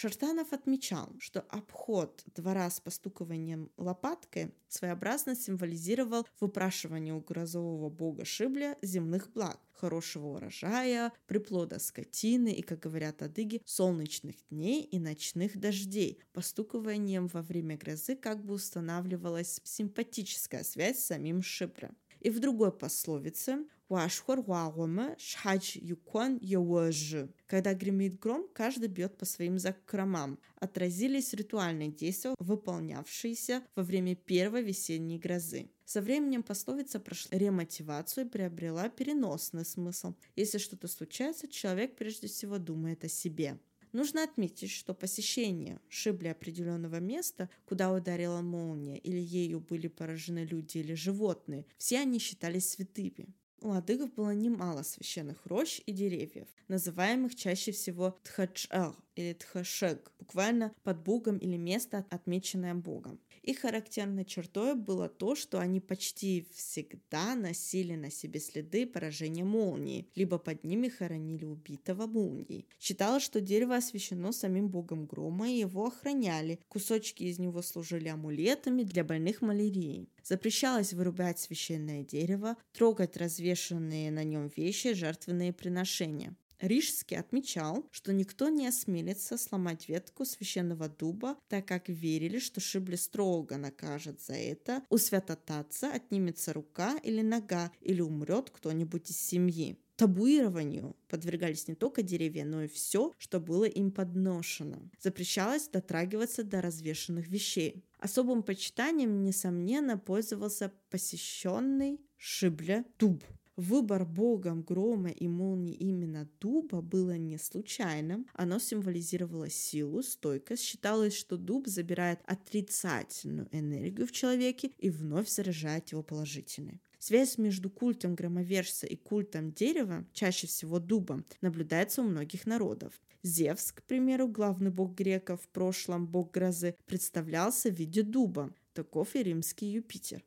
[0.00, 8.78] Шартанов отмечал, что обход двора с постукиванием лопаткой своеобразно символизировал выпрашивание у грозового бога Шибля
[8.80, 16.22] земных благ, хорошего урожая, приплода скотины и, как говорят адыги, солнечных дней и ночных дождей.
[16.32, 21.96] Постукиванием во время грозы как бы устанавливалась симпатическая связь с самим Шиблем.
[22.20, 27.30] И в другой пословице Уашхор Уагома Шхадж Юкон Йоожи.
[27.46, 30.38] Когда гремит гром, каждый бьет по своим закромам.
[30.56, 35.70] Отразились ритуальные действия, выполнявшиеся во время первой весенней грозы.
[35.86, 40.12] Со временем пословица прошла ремотивацию и приобрела переносный смысл.
[40.36, 43.58] Если что-то случается, человек прежде всего думает о себе.
[43.92, 50.76] Нужно отметить, что посещение шибли определенного места, куда ударила молния, или ею были поражены люди
[50.76, 53.34] или животные, все они считались святыми.
[53.60, 60.72] У адыгов было немало священных рощ и деревьев, называемых чаще всего тхачэр или тхашек, буквально
[60.84, 63.18] под богом или место, отмеченное богом.
[63.42, 70.08] Их характерной чертой было то, что они почти всегда носили на себе следы поражения молнии,
[70.14, 72.68] либо под ними хоронили убитого молнией.
[72.78, 76.60] Считалось, что дерево освящено самим богом грома и его охраняли.
[76.68, 80.10] Кусочки из него служили амулетами для больных малярией.
[80.22, 83.16] Запрещалось вырубать священное дерево, трогать
[83.48, 86.34] развешенные на нем вещи, жертвенные приношения.
[86.60, 92.96] Рижский отмечал, что никто не осмелится сломать ветку священного дуба, так как верили, что Шибли
[92.96, 99.78] строго накажет за это, у святотатца отнимется рука или нога, или умрет кто-нибудь из семьи.
[99.94, 104.78] Табуированию подвергались не только деревья, но и все, что было им подношено.
[105.00, 107.84] Запрещалось дотрагиваться до развешенных вещей.
[107.98, 113.24] Особым почитанием, несомненно, пользовался посещенный Шибля дуб.
[113.58, 118.28] Выбор богом грома и молнии именно дуба было не случайным.
[118.32, 120.62] Оно символизировало силу, стойкость.
[120.62, 126.80] Считалось, что дуб забирает отрицательную энергию в человеке и вновь заряжает его положительной.
[127.00, 132.92] Связь между культом громовержца и культом дерева, чаще всего дуба, наблюдается у многих народов.
[133.24, 138.54] Зевс, к примеру, главный бог греков, в прошлом бог грозы, представлялся в виде дуба.
[138.72, 140.22] Таков и римский Юпитер.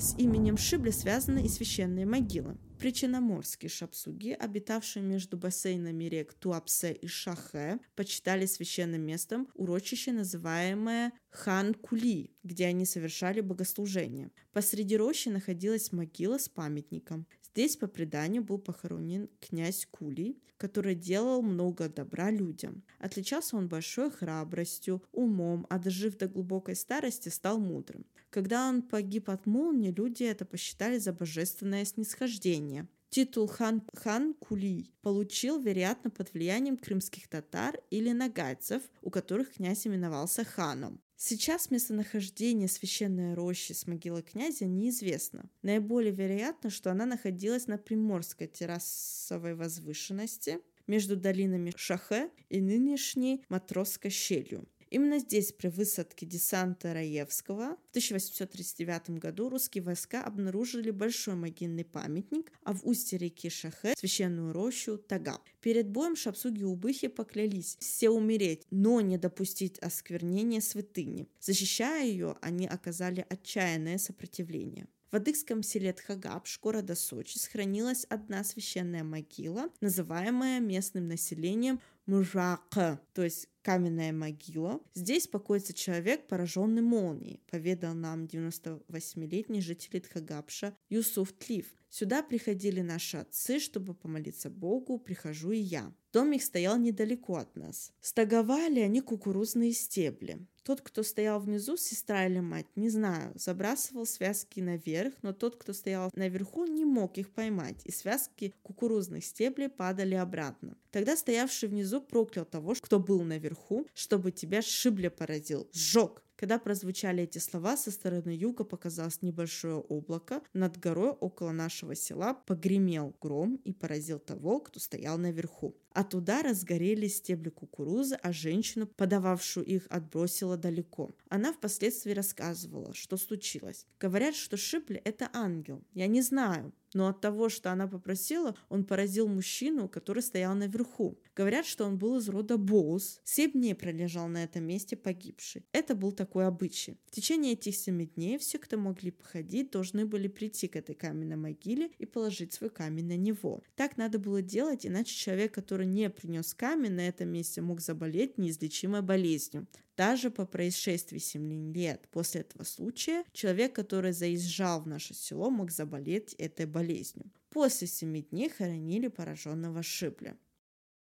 [0.00, 2.56] С именем Шибли связаны и священные могилы.
[2.78, 12.30] Причиноморские шапсуги, обитавшие между бассейнами рек Туапсе и Шахе, почитали священным местом урочище, называемое Хан-Кули,
[12.42, 14.30] где они совершали богослужение.
[14.54, 17.26] Посреди рощи находилась могила с памятником.
[17.52, 22.82] Здесь, по преданию, был похоронен князь Кули, который делал много добра людям.
[22.98, 28.04] Отличался он большой храбростью, умом, а дожив до глубокой старости, стал мудрым.
[28.28, 32.86] Когда он погиб от молнии, люди это посчитали за божественное снисхождение.
[33.08, 39.84] Титул хан, хан Кули получил, вероятно, под влиянием крымских татар или нагайцев, у которых князь
[39.86, 41.00] именовался ханом.
[41.22, 45.50] Сейчас местонахождение священной рощи с могилой князя неизвестно.
[45.60, 54.10] Наиболее вероятно, что она находилась на приморской террасовой возвышенности между долинами Шахе и нынешней Матросской
[54.10, 54.66] щелью.
[54.90, 62.52] Именно здесь, при высадке десанта Раевского, в 1839 году русские войска обнаружили большой могильный памятник,
[62.64, 65.40] а в устье реки Шахе священную рощу Тагал.
[65.60, 71.28] Перед боем шапсуги Убыхи поклялись все умереть, но не допустить осквернения святыни.
[71.38, 74.88] Защищая ее, они оказали отчаянное сопротивление.
[75.10, 81.80] В адыгском селе Тхагапш города Сочи сохранилась одна священная могила, называемая местным населением
[82.10, 84.80] мжак, то есть каменная могила.
[84.94, 91.72] Здесь покоится человек, пораженный молнией, поведал нам 98-летний житель Тхагапша Юсуф Тлив.
[91.88, 95.92] Сюда приходили наши отцы, чтобы помолиться Богу, прихожу и я.
[96.12, 97.92] Дом их стоял недалеко от нас.
[98.00, 100.46] Стоговали они кукурузные стебли.
[100.70, 105.72] Тот, кто стоял внизу, сестра или мать, не знаю, забрасывал связки наверх, но тот, кто
[105.72, 110.76] стоял наверху, не мог их поймать, и связки кукурузных стеблей падали обратно.
[110.92, 116.22] Тогда стоявший внизу проклял того, кто был наверху, чтобы тебя шибля поразил, сжег.
[116.40, 120.40] Когда прозвучали эти слова, со стороны юга показалось небольшое облако.
[120.54, 125.76] Над горой около нашего села погремел гром и поразил того, кто стоял наверху.
[125.92, 131.10] От удара сгорели стебли кукурузы, а женщину, подававшую их, отбросила далеко.
[131.28, 133.86] Она впоследствии рассказывала, что случилось.
[133.98, 135.84] Говорят, что Шипли– это ангел.
[135.92, 141.18] Я не знаю, но от того, что она попросила, он поразил мужчину, который стоял наверху.
[141.34, 143.20] Говорят, что он был из рода Боус.
[143.24, 145.64] Семь дней пролежал на этом месте погибший.
[145.72, 146.98] Это был такой обычай.
[147.06, 151.36] В течение этих семи дней все, кто могли походить, должны были прийти к этой каменной
[151.36, 153.62] могиле и положить свой камень на него.
[153.76, 158.38] Так надо было делать, иначе человек, который не принес камень на этом месте, мог заболеть
[158.38, 159.66] неизлечимой болезнью.
[159.96, 165.70] Даже по происшествии 7 лет после этого случая человек, который заезжал в наше село, мог
[165.70, 167.30] заболеть этой болезнью.
[167.50, 170.38] После семи дней хоронили пораженного Шибля.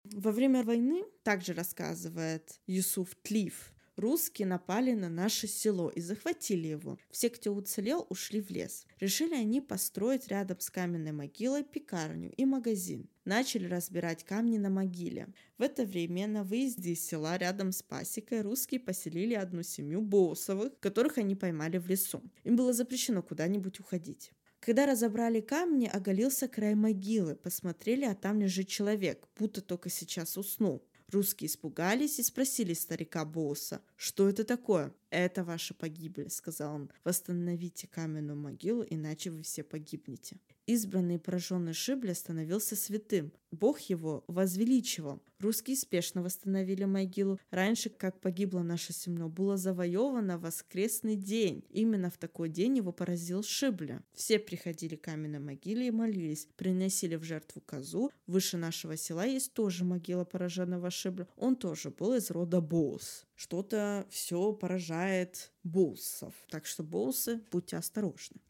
[0.05, 6.99] Во время войны, также рассказывает Юсуф Тлиф, русские напали на наше село и захватили его.
[7.11, 8.87] Все, кто уцелел, ушли в лес.
[9.01, 13.09] Решили они построить рядом с каменной могилой пекарню и магазин.
[13.25, 15.29] Начали разбирать камни на могиле.
[15.59, 20.79] В это время на выезде из села рядом с пасекой русские поселили одну семью боссовых,
[20.81, 22.23] которых они поймали в лесу.
[22.45, 24.33] Им было запрещено куда-нибудь уходить.
[24.65, 27.35] Когда разобрали камни, оголился край могилы.
[27.35, 30.87] Посмотрели, а там лежит человек, будто только сейчас уснул.
[31.13, 34.95] Русские испугались и спросили старика Босса, что это такое?
[35.11, 36.91] «Это ваша погибель»,— сказал он.
[37.05, 40.39] «Восстановите каменную могилу, иначе вы все погибнете».
[40.67, 43.33] Избранный пораженный Шибля становился святым.
[43.51, 45.21] Бог его возвеличивал.
[45.41, 47.41] Русские спешно восстановили могилу.
[47.51, 51.65] Раньше, как погибло наше семно, было завоевано воскресный день.
[51.69, 54.05] Именно в такой день его поразил Шибля.
[54.15, 56.47] Все приходили к каменной могиле и молились.
[56.57, 58.13] Приносили в жертву козу.
[58.29, 61.27] Выше нашего села есть тоже могила пораженного Шибля.
[61.37, 63.27] Он тоже был из рода Боус.
[63.35, 66.35] Что-то все поражает боусов.
[66.49, 68.41] Так что боусы, будьте осторожны.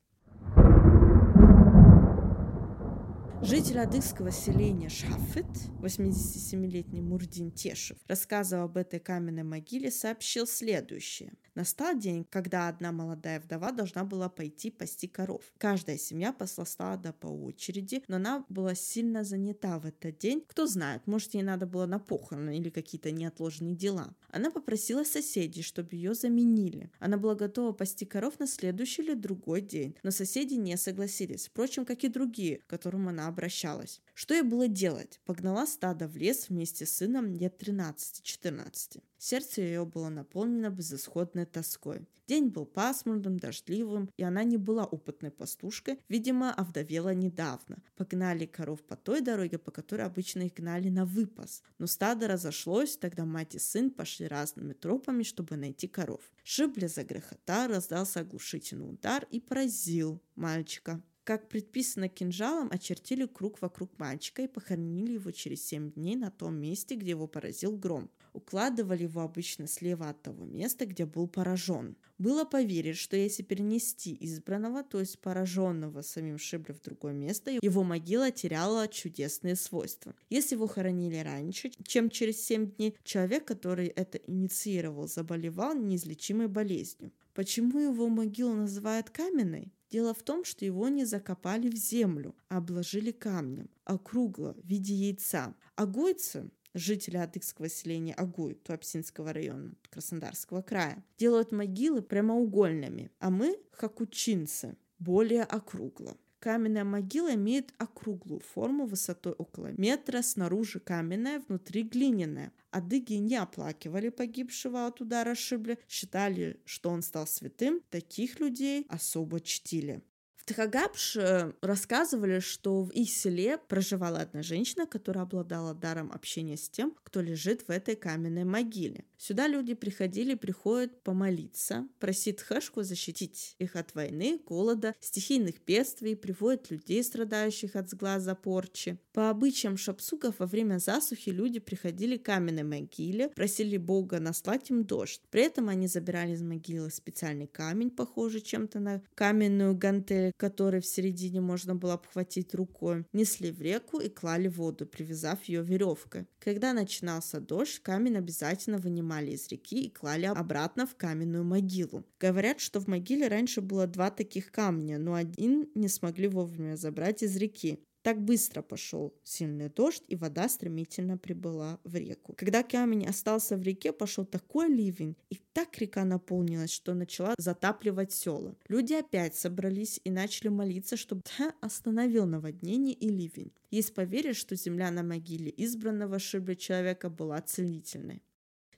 [3.44, 5.46] Житель адыгского селения Шафет,
[5.80, 11.32] 87-летний Мурдин Тешев, рассказывая об этой каменной могиле, сообщил следующее.
[11.56, 15.42] Настал день, когда одна молодая вдова должна была пойти пасти коров.
[15.58, 20.44] Каждая семья посла стада по очереди, но она была сильно занята в этот день.
[20.46, 24.14] Кто знает, может ей надо было на похороны или какие-то неотложные дела.
[24.30, 26.90] Она попросила соседей, чтобы ее заменили.
[27.00, 31.84] Она была готова пасти коров на следующий или другой день, но соседи не согласились, впрочем,
[31.84, 34.00] как и другие, которым она обращалась.
[34.14, 35.20] Что ей было делать?
[35.24, 39.02] Погнала стадо в лес вместе с сыном лет 13-14.
[39.18, 42.06] Сердце ее было наполнено безысходной тоской.
[42.28, 47.82] День был пасмурным, дождливым, и она не была опытной пастушкой, видимо, овдовела недавно.
[47.96, 51.62] Погнали коров по той дороге, по которой обычно их гнали на выпас.
[51.78, 56.22] Но стадо разошлось, тогда мать и сын пошли разными тропами, чтобы найти коров.
[56.44, 61.02] Шибля загрохотал, раздался оглушительный удар и поразил мальчика.
[61.24, 66.56] Как предписано кинжалом, очертили круг вокруг мальчика и похоронили его через семь дней на том
[66.56, 68.10] месте, где его поразил гром.
[68.32, 71.96] Укладывали его обычно слева от того места, где был поражен.
[72.18, 77.84] Было поверить, что если перенести избранного, то есть пораженного самим Шибля в другое место, его
[77.84, 80.16] могила теряла чудесные свойства.
[80.28, 87.12] Если его хоронили раньше, чем через семь дней, человек, который это инициировал, заболевал неизлечимой болезнью.
[87.32, 89.72] Почему его могилу называют каменной?
[89.92, 94.94] Дело в том, что его не закопали в землю, а обложили камнем, округло, в виде
[94.94, 95.54] яйца.
[95.76, 104.78] Агойцы, жители адыгского селения Агуй, Туапсинского района Краснодарского края, делают могилы прямоугольными, а мы, хакучинцы,
[104.98, 106.16] более округло.
[106.42, 112.52] Каменная могила имеет округлую форму высотой около метра, снаружи каменная, внутри глиняная.
[112.72, 119.38] Адыги не оплакивали погибшего от удара шибли, считали, что он стал святым, таких людей особо
[119.38, 120.02] чтили.
[120.34, 121.16] В Тхагапш
[121.60, 127.20] рассказывали, что в их селе проживала одна женщина, которая обладала даром общения с тем, кто
[127.20, 129.04] лежит в этой каменной могиле.
[129.24, 136.72] Сюда люди приходили, приходят помолиться, просить Хэшку защитить их от войны, голода, стихийных бедствий, приводят
[136.72, 138.98] людей, страдающих от сглаза порчи.
[139.12, 144.84] По обычаям шапсуков во время засухи люди приходили к каменной могиле, просили Бога наслать им
[144.84, 145.22] дождь.
[145.30, 150.86] При этом они забирали из могилы специальный камень, похожий чем-то на каменную гантель, который в
[150.86, 156.26] середине можно было обхватить рукой, несли в реку и клали в воду, привязав ее веревкой.
[156.40, 162.04] Когда начинался дождь, камень обязательно вынимали из реки и клали обратно в каменную могилу.
[162.18, 167.22] Говорят, что в могиле раньше было два таких камня, но один не смогли вовремя забрать
[167.22, 167.78] из реки.
[168.02, 172.34] Так быстро пошел сильный дождь, и вода стремительно прибыла в реку.
[172.36, 178.12] Когда камень остался в реке, пошел такой ливень, и так река наполнилась, что начала затапливать
[178.12, 178.56] села.
[178.66, 183.52] Люди опять собрались и начали молиться, чтобы Тха остановил наводнение и ливень.
[183.70, 188.22] Есть поверье, что земля на могиле избранного Шибли человека была целительной.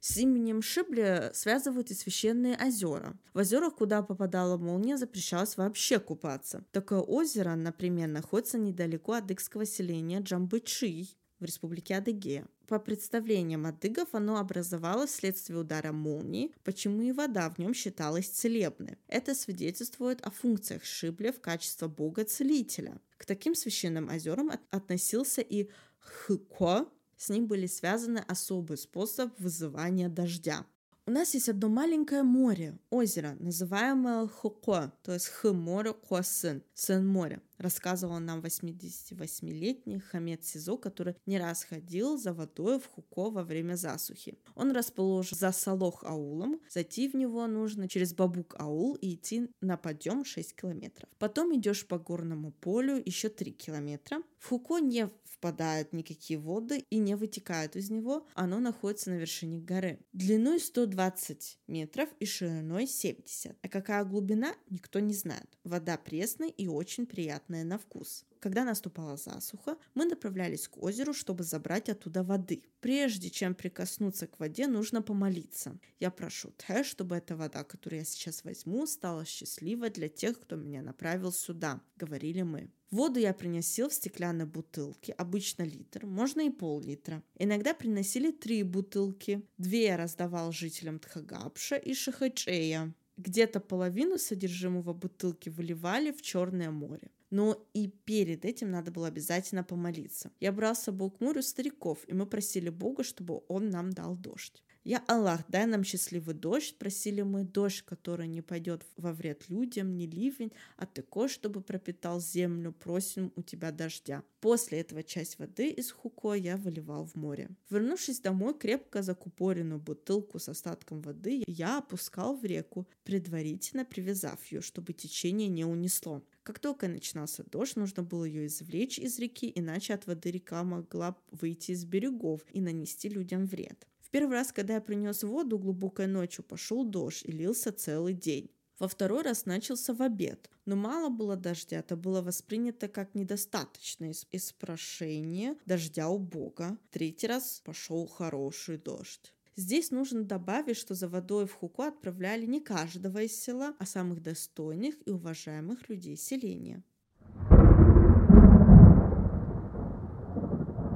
[0.06, 3.18] С именем Шибли связывают и священные озера.
[3.32, 6.62] В озерах, куда попадала молния, запрещалось вообще купаться.
[6.72, 11.08] Такое озеро, например, находится недалеко от адыгского селения Джамбычи
[11.40, 12.46] в республике Адыгея.
[12.66, 18.98] По представлениям адыгов оно образовалось вследствие удара молнии, почему и вода в нем считалась целебной.
[19.08, 23.00] Это свидетельствует о функциях Шибли в качестве бога-целителя.
[23.16, 26.90] К таким священным озерам относился и Хыко,
[27.24, 30.66] с ним были связаны особый способ вызывания дождя.
[31.06, 37.40] У нас есть одно маленькое море, озеро, называемое Хуко, то есть Хы-море Хуасын, сын моря
[37.58, 43.74] рассказывал нам 88-летний Хамед Сизо, который не раз ходил за водой в Хуко во время
[43.74, 44.38] засухи.
[44.54, 49.76] Он расположен за Салох аулом, зайти в него нужно через Бабук аул и идти на
[49.76, 51.08] подъем 6 километров.
[51.18, 54.22] Потом идешь по горному полю еще 3 километра.
[54.38, 55.08] В Хуко не
[55.44, 60.00] впадают никакие воды и не вытекают из него, оно находится на вершине горы.
[60.14, 63.54] Длиной 120 метров и шириной 70.
[63.60, 65.46] А какая глубина, никто не знает.
[65.62, 68.24] Вода пресная и очень приятная приятное на вкус.
[68.40, 72.62] Когда наступала засуха, мы направлялись к озеру, чтобы забрать оттуда воды.
[72.80, 75.78] Прежде чем прикоснуться к воде, нужно помолиться.
[76.00, 80.56] Я прошу Тэ, чтобы эта вода, которую я сейчас возьму, стала счастливой для тех, кто
[80.56, 82.70] меня направил сюда, говорили мы.
[82.90, 87.22] Воду я приносил в стеклянной бутылке, обычно литр, можно и пол-литра.
[87.40, 89.42] Иногда приносили три бутылки.
[89.58, 92.94] Две я раздавал жителям Тхагапша и Шахачея.
[93.16, 97.10] Где-то половину содержимого бутылки выливали в Черное море.
[97.34, 100.30] Но и перед этим надо было обязательно помолиться.
[100.38, 104.62] Я брал с к морю стариков, и мы просили Бога, чтобы Он нам дал дождь.
[104.86, 109.96] Я Аллах, дай нам счастливый дождь, просили мы дождь, который не пойдет во вред людям,
[109.96, 114.22] не ливень, а такой, чтобы пропитал землю, просим у тебя дождя.
[114.40, 117.48] После этого часть воды из хуко я выливал в море.
[117.70, 124.60] Вернувшись домой, крепко закупоренную бутылку с остатком воды я опускал в реку, предварительно привязав ее,
[124.60, 126.22] чтобы течение не унесло.
[126.42, 131.16] Как только начинался дождь, нужно было ее извлечь из реки, иначе от воды река могла
[131.30, 133.86] выйти из берегов и нанести людям вред.
[134.14, 138.48] Первый раз, когда я принес воду глубокой ночью, пошел дождь и лился целый день.
[138.78, 144.14] Во второй раз начался в обед, но мало было дождя, это было воспринято как недостаточное
[144.30, 146.78] испрошение дождя у Бога.
[146.92, 149.34] Третий раз пошел хороший дождь.
[149.56, 154.22] Здесь нужно добавить, что за водой в Хуку отправляли не каждого из села, а самых
[154.22, 156.84] достойных и уважаемых людей селения.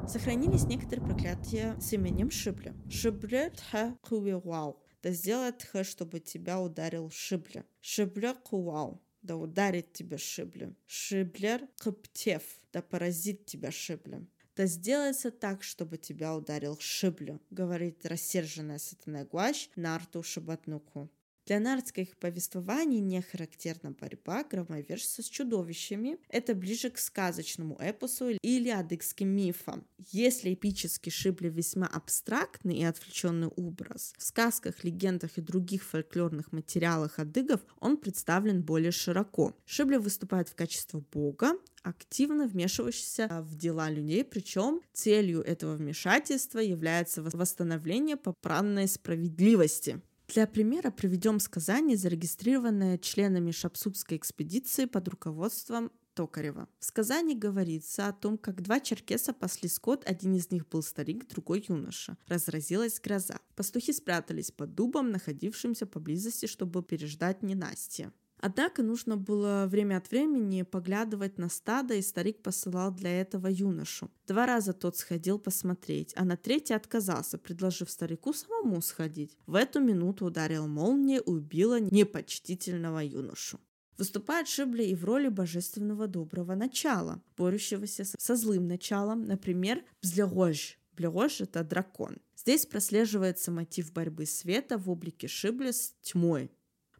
[0.08, 2.74] Сохранились некоторые проклятия с именем Шибля.
[2.88, 4.82] Шибля тха кувау.
[5.02, 7.66] Да сделает тха, чтобы тебя ударил Шибля.
[7.82, 9.02] Шибля куау.
[9.20, 10.74] Да ударит тебя Шибля.
[10.86, 12.42] Шиблер кыптев.
[12.72, 14.26] Да поразит тебя Шибля
[14.58, 21.08] да сделается так, чтобы тебя ударил шиблю, говорит рассерженная сатана Гуащ Нарту Шабатнуку.
[21.48, 26.18] Для нардских повествований не характерна борьба громовержца с чудовищами.
[26.28, 29.86] Это ближе к сказочному эпосу или адыгским мифам.
[30.10, 37.18] Если эпический Шибли весьма абстрактный и отвлеченный образ, в сказках, легендах и других фольклорных материалах
[37.18, 39.56] адыгов он представлен более широко.
[39.64, 47.22] Шибли выступает в качестве бога, активно вмешивающийся в дела людей, причем целью этого вмешательства является
[47.22, 50.02] восстановление попранной справедливости.
[50.28, 56.68] Для примера приведем сказание, зарегистрированное членами Шапсубской экспедиции под руководством Токарева.
[56.78, 61.26] В сказании говорится о том, как два черкеса пасли скот, один из них был старик,
[61.28, 62.18] другой юноша.
[62.26, 63.38] Разразилась гроза.
[63.56, 68.12] Пастухи спрятались под дубом, находившимся поблизости, чтобы переждать ненастье.
[68.40, 74.10] Однако нужно было время от времени поглядывать на стадо, и старик посылал для этого юношу.
[74.26, 79.36] Два раза тот сходил посмотреть, а на третий отказался, предложив старику самому сходить.
[79.46, 83.60] В эту минуту ударил молния и убила непочтительного юношу.
[83.96, 90.78] Выступает Шибли и в роли божественного доброго начала, борющегося со злым началом, например, Бзлегож.
[90.96, 92.18] Блегож— это дракон.
[92.36, 96.52] Здесь прослеживается мотив борьбы света в облике Шибли с тьмой,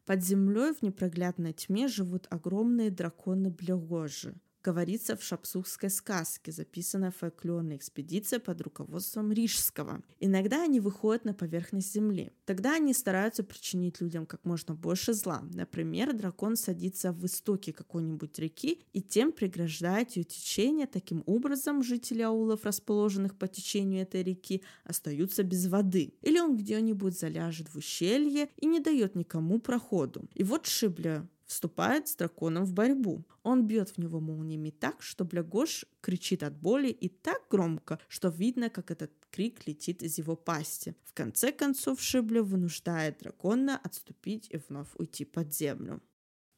[0.09, 4.35] под землей в непроглядной тьме живут огромные драконы-блегожи.
[4.63, 10.03] Говорится в шапсухской сказке, записанной в фольклорной экспедиции под руководством Рижского.
[10.19, 12.33] Иногда они выходят на поверхность земли.
[12.45, 15.43] Тогда они стараются причинить людям как можно больше зла.
[15.55, 20.87] Например, дракон садится в истоке какой-нибудь реки и тем преграждает ее течение.
[20.87, 26.15] Таким образом, жители аулов, расположенных по течению этой реки, остаются без воды.
[26.23, 30.29] Или он где-нибудь заляжет в ущелье и не дает никому проходу.
[30.35, 33.25] И вот Шибля вступает с драконом в борьбу.
[33.43, 38.29] Он бьет в него молниями так, что Блягош кричит от боли и так громко, что
[38.29, 40.95] видно, как этот крик летит из его пасти.
[41.05, 46.03] В конце концов Шибля вынуждает дракона отступить и вновь уйти под землю.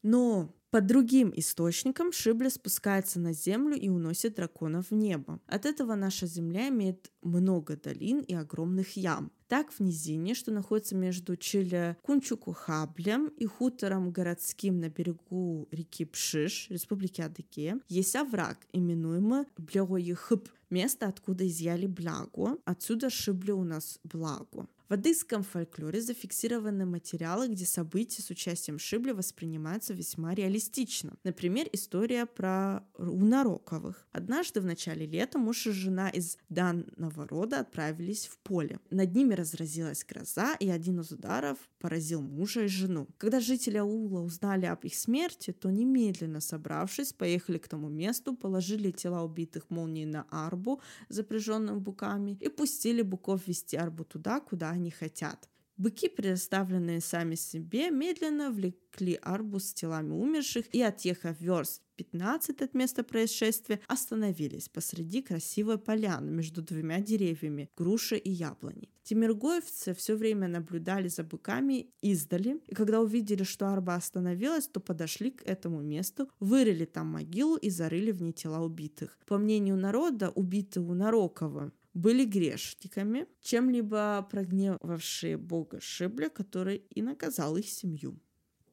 [0.03, 5.41] Но по другим источникам Шибля спускается на землю и уносит драконов в небо.
[5.45, 9.31] От этого наша земля имеет много долин и огромных ям.
[9.49, 16.67] Так в низине, что находится между Чили Кунчукухаблем и хутором городским на берегу реки Пшиш,
[16.69, 24.67] республики Адыгея, есть овраг, именуемый Блягоехып, место, откуда изъяли благо, отсюда шибли у нас благо.
[24.91, 31.13] В адыгском фольклоре зафиксированы материалы, где события с участием Шибли воспринимаются весьма реалистично.
[31.23, 34.05] Например, история про Унароковых.
[34.11, 38.81] Однажды в начале лета муж и жена из данного рода отправились в поле.
[38.89, 43.07] Над ними разразилась гроза, и один из ударов поразил мужа и жену.
[43.17, 48.91] Когда жители аула узнали об их смерти, то немедленно собравшись, поехали к тому месту, положили
[48.91, 54.80] тела убитых молнией на арбу, запряженным буками, и пустили буков вести арбу туда, куда они
[54.89, 55.47] хотят.
[55.77, 62.73] Быки, предоставленные сами себе, медленно влекли арбуз с телами умерших и, отъехав верст 15 от
[62.73, 68.89] места происшествия, остановились посреди красивой поляны между двумя деревьями– груши и яблони.
[69.03, 75.31] Тимиргоевцы все время наблюдали за быками издали, и когда увидели, что арба остановилась, то подошли
[75.31, 79.17] к этому месту, вырыли там могилу и зарыли в ней тела убитых.
[79.25, 87.57] По мнению народа, убитые у Нарокова были грешниками, чем-либо прогневавшие бога Шибля, который и наказал
[87.57, 88.19] их семью.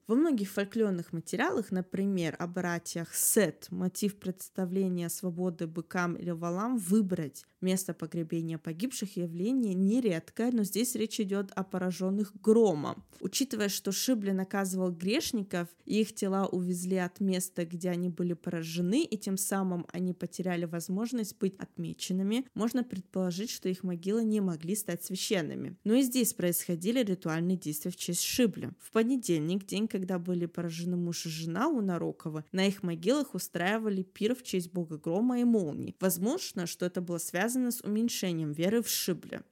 [0.09, 7.44] Во многих фольклорных материалах, например, о братьях Сет, мотив представления свободы быкам или валам выбрать
[7.61, 13.04] место погребения погибших явление нередкое, но здесь речь идет о пораженных громом.
[13.20, 19.02] Учитывая, что Шибли наказывал грешников, и их тела увезли от места, где они были поражены,
[19.02, 24.74] и тем самым они потеряли возможность быть отмеченными, можно предположить, что их могилы не могли
[24.76, 25.76] стать священными.
[25.84, 28.70] Но и здесь происходили ритуальные действия в честь Шибли.
[28.80, 34.05] В понедельник, день, когда были поражены муж и жена у Нарокова, на их могилах устраивали
[34.05, 35.96] пир в честь бога грома и молний.
[35.99, 39.42] Возможно, что это было связано с уменьшением веры в Шибля.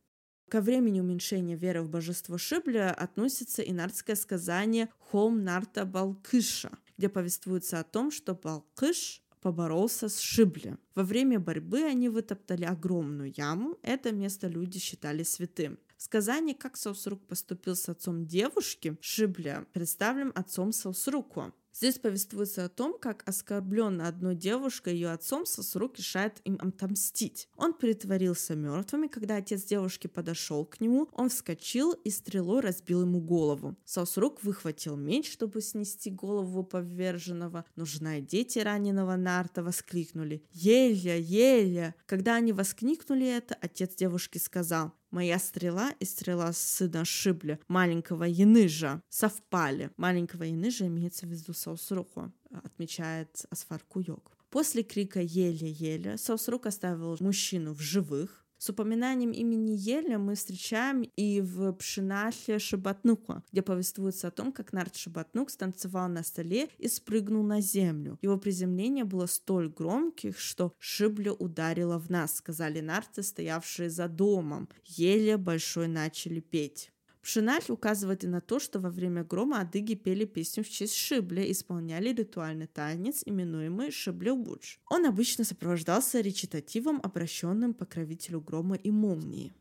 [0.49, 7.09] Ко времени уменьшения веры в божество Шибля относится и нардское сказание «Хом Нарта Балкыша», где
[7.09, 10.77] повествуется о том, что Балкыш поборолся с Шибли.
[10.95, 15.77] Во время борьбы они вытоптали огромную яму, это место люди считали святым.
[15.97, 21.55] В сказании «Как Саусрук поступил с отцом девушки» Шибля представлен отцом Саусруку.
[21.77, 27.51] Здесь повествуется о том, как оскорбленная одной девушкой ее отцом Сосрук решает им отомстить.
[27.55, 33.21] Он притворился мертвыми, когда отец девушки подошел к нему, он вскочил и стрелой разбил ему
[33.21, 33.77] голову.
[33.85, 41.19] Сосрук выхватил меч, чтобы снести голову поверженного, но жена и дети раненого Нарта воскликнули «Елья!
[41.19, 41.95] Елья!».
[42.07, 49.03] Когда они воскликнули это, отец девушки сказал Моя стрела и стрела сына Шибля, маленького Яныжа,
[49.09, 49.91] совпали.
[49.97, 54.37] Маленького Яныжа имеется в виду Саусруху, отмечает Асфар Куйок.
[54.51, 61.41] После крика «Еле-еле» Саусрук оставил мужчину в живых, с упоминанием имени Еля мы встречаем и
[61.41, 67.43] в Пшинатле Шабатнука, где повествуется о том, как Нарт Шабатнук станцевал на столе и спрыгнул
[67.43, 68.19] на землю.
[68.23, 74.69] Его приземление было столь громких, что шибля ударила в нас, сказали нарты, стоявшие за домом.
[74.85, 76.93] Еля большой начали петь.
[77.27, 81.51] Пшиналь указывает и на то, что во время грома адыги пели песню в честь Шибля,
[81.51, 84.77] исполняли ритуальный танец, именуемый Шибля-Будж.
[84.89, 89.53] Он обычно сопровождался речитативом, обращенным покровителю грома и молнии.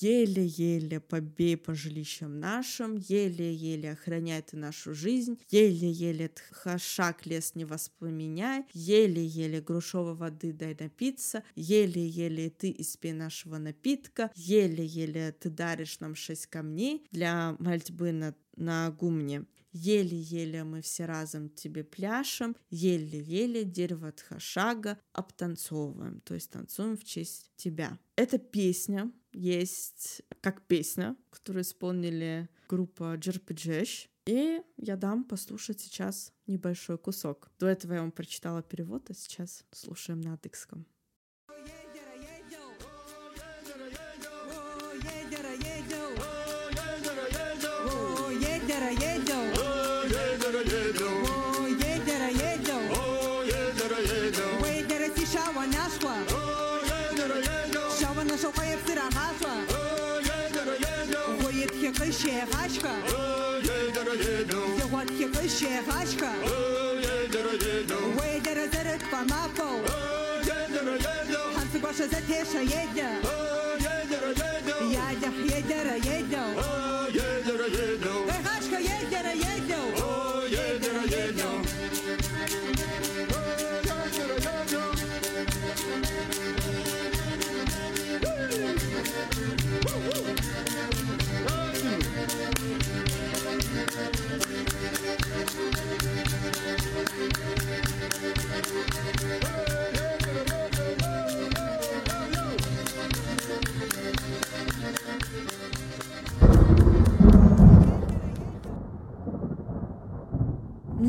[0.00, 8.64] Еле-еле побей по жилищам нашим, еле-еле охраняй ты нашу жизнь, еле-еле хашак лес не воспламеняй,
[8.72, 16.46] еле-еле грушовой воды дай напиться, еле-еле ты испей нашего напитка, еле-еле ты даришь нам шесть
[16.46, 19.44] камней для мольбы на, на гумне.
[19.72, 27.04] Еле-еле мы все разом тебе пляшем, еле-еле дерево от хашага обтанцовываем, то есть танцуем в
[27.04, 27.98] честь тебя.
[28.16, 34.08] Эта песня есть как песня, которую исполнили группа Джерпиджеш.
[34.26, 37.50] И я дам послушать сейчас небольшой кусок.
[37.58, 40.86] До этого я вам прочитала перевод, а сейчас слушаем на адыгском.
[56.10, 59.54] hasła Żała nasza kajep syra hasła
[61.40, 62.92] Wojet jaka się haśka
[64.78, 65.68] Jałat jaka się
[66.44, 66.70] Oh,
[68.16, 69.62] Wojedera zeret kwa mapą
[71.56, 73.10] Hancy gwasza za tiesza jedna
[74.92, 76.44] Jadach jedera jedna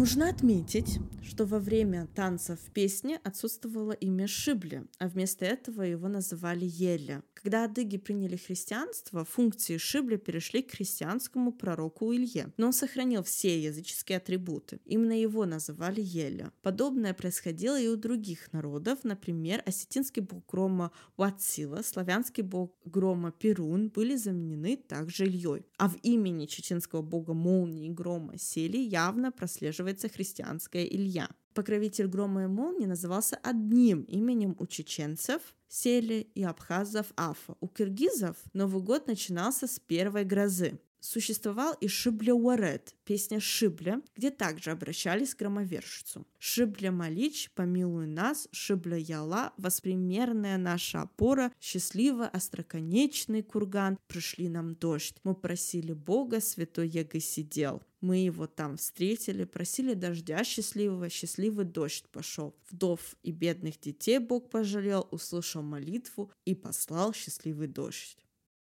[0.01, 0.97] Нужно отметить,
[1.41, 7.23] что во время танца в песне отсутствовало имя Шибли, а вместо этого его называли Еля.
[7.33, 13.59] Когда адыги приняли христианство, функции Шибли перешли к христианскому пророку Илье, но он сохранил все
[13.59, 14.79] языческие атрибуты.
[14.85, 16.51] Именно его называли Еля.
[16.61, 23.89] Подобное происходило и у других народов, например, осетинский бог грома Уатсила, славянский бог грома Перун
[23.89, 25.65] были заменены также Ильей.
[25.79, 31.30] А в имени чеченского бога молнии грома Сели явно прослеживается христианская Илья.
[31.53, 37.55] Покровитель грома и молнии назывался одним именем у чеченцев Сели и абхазов Афа.
[37.59, 40.79] У киргизов Новый год начинался с первой грозы.
[41.01, 46.27] Существовал и Шибля Уарет, песня Шибля, где также обращались к громовержцу.
[46.37, 55.15] Шибля Малич, помилуй нас, Шибля Яла, воспримерная наша опора, счастливо остроконечный курган, пришли нам дождь.
[55.23, 57.81] Мы просили Бога, святой Яго сидел.
[57.99, 62.55] Мы его там встретили, просили дождя счастливого, счастливый дождь пошел.
[62.69, 68.17] Вдов и бедных детей Бог пожалел, услышал молитву и послал счастливый дождь.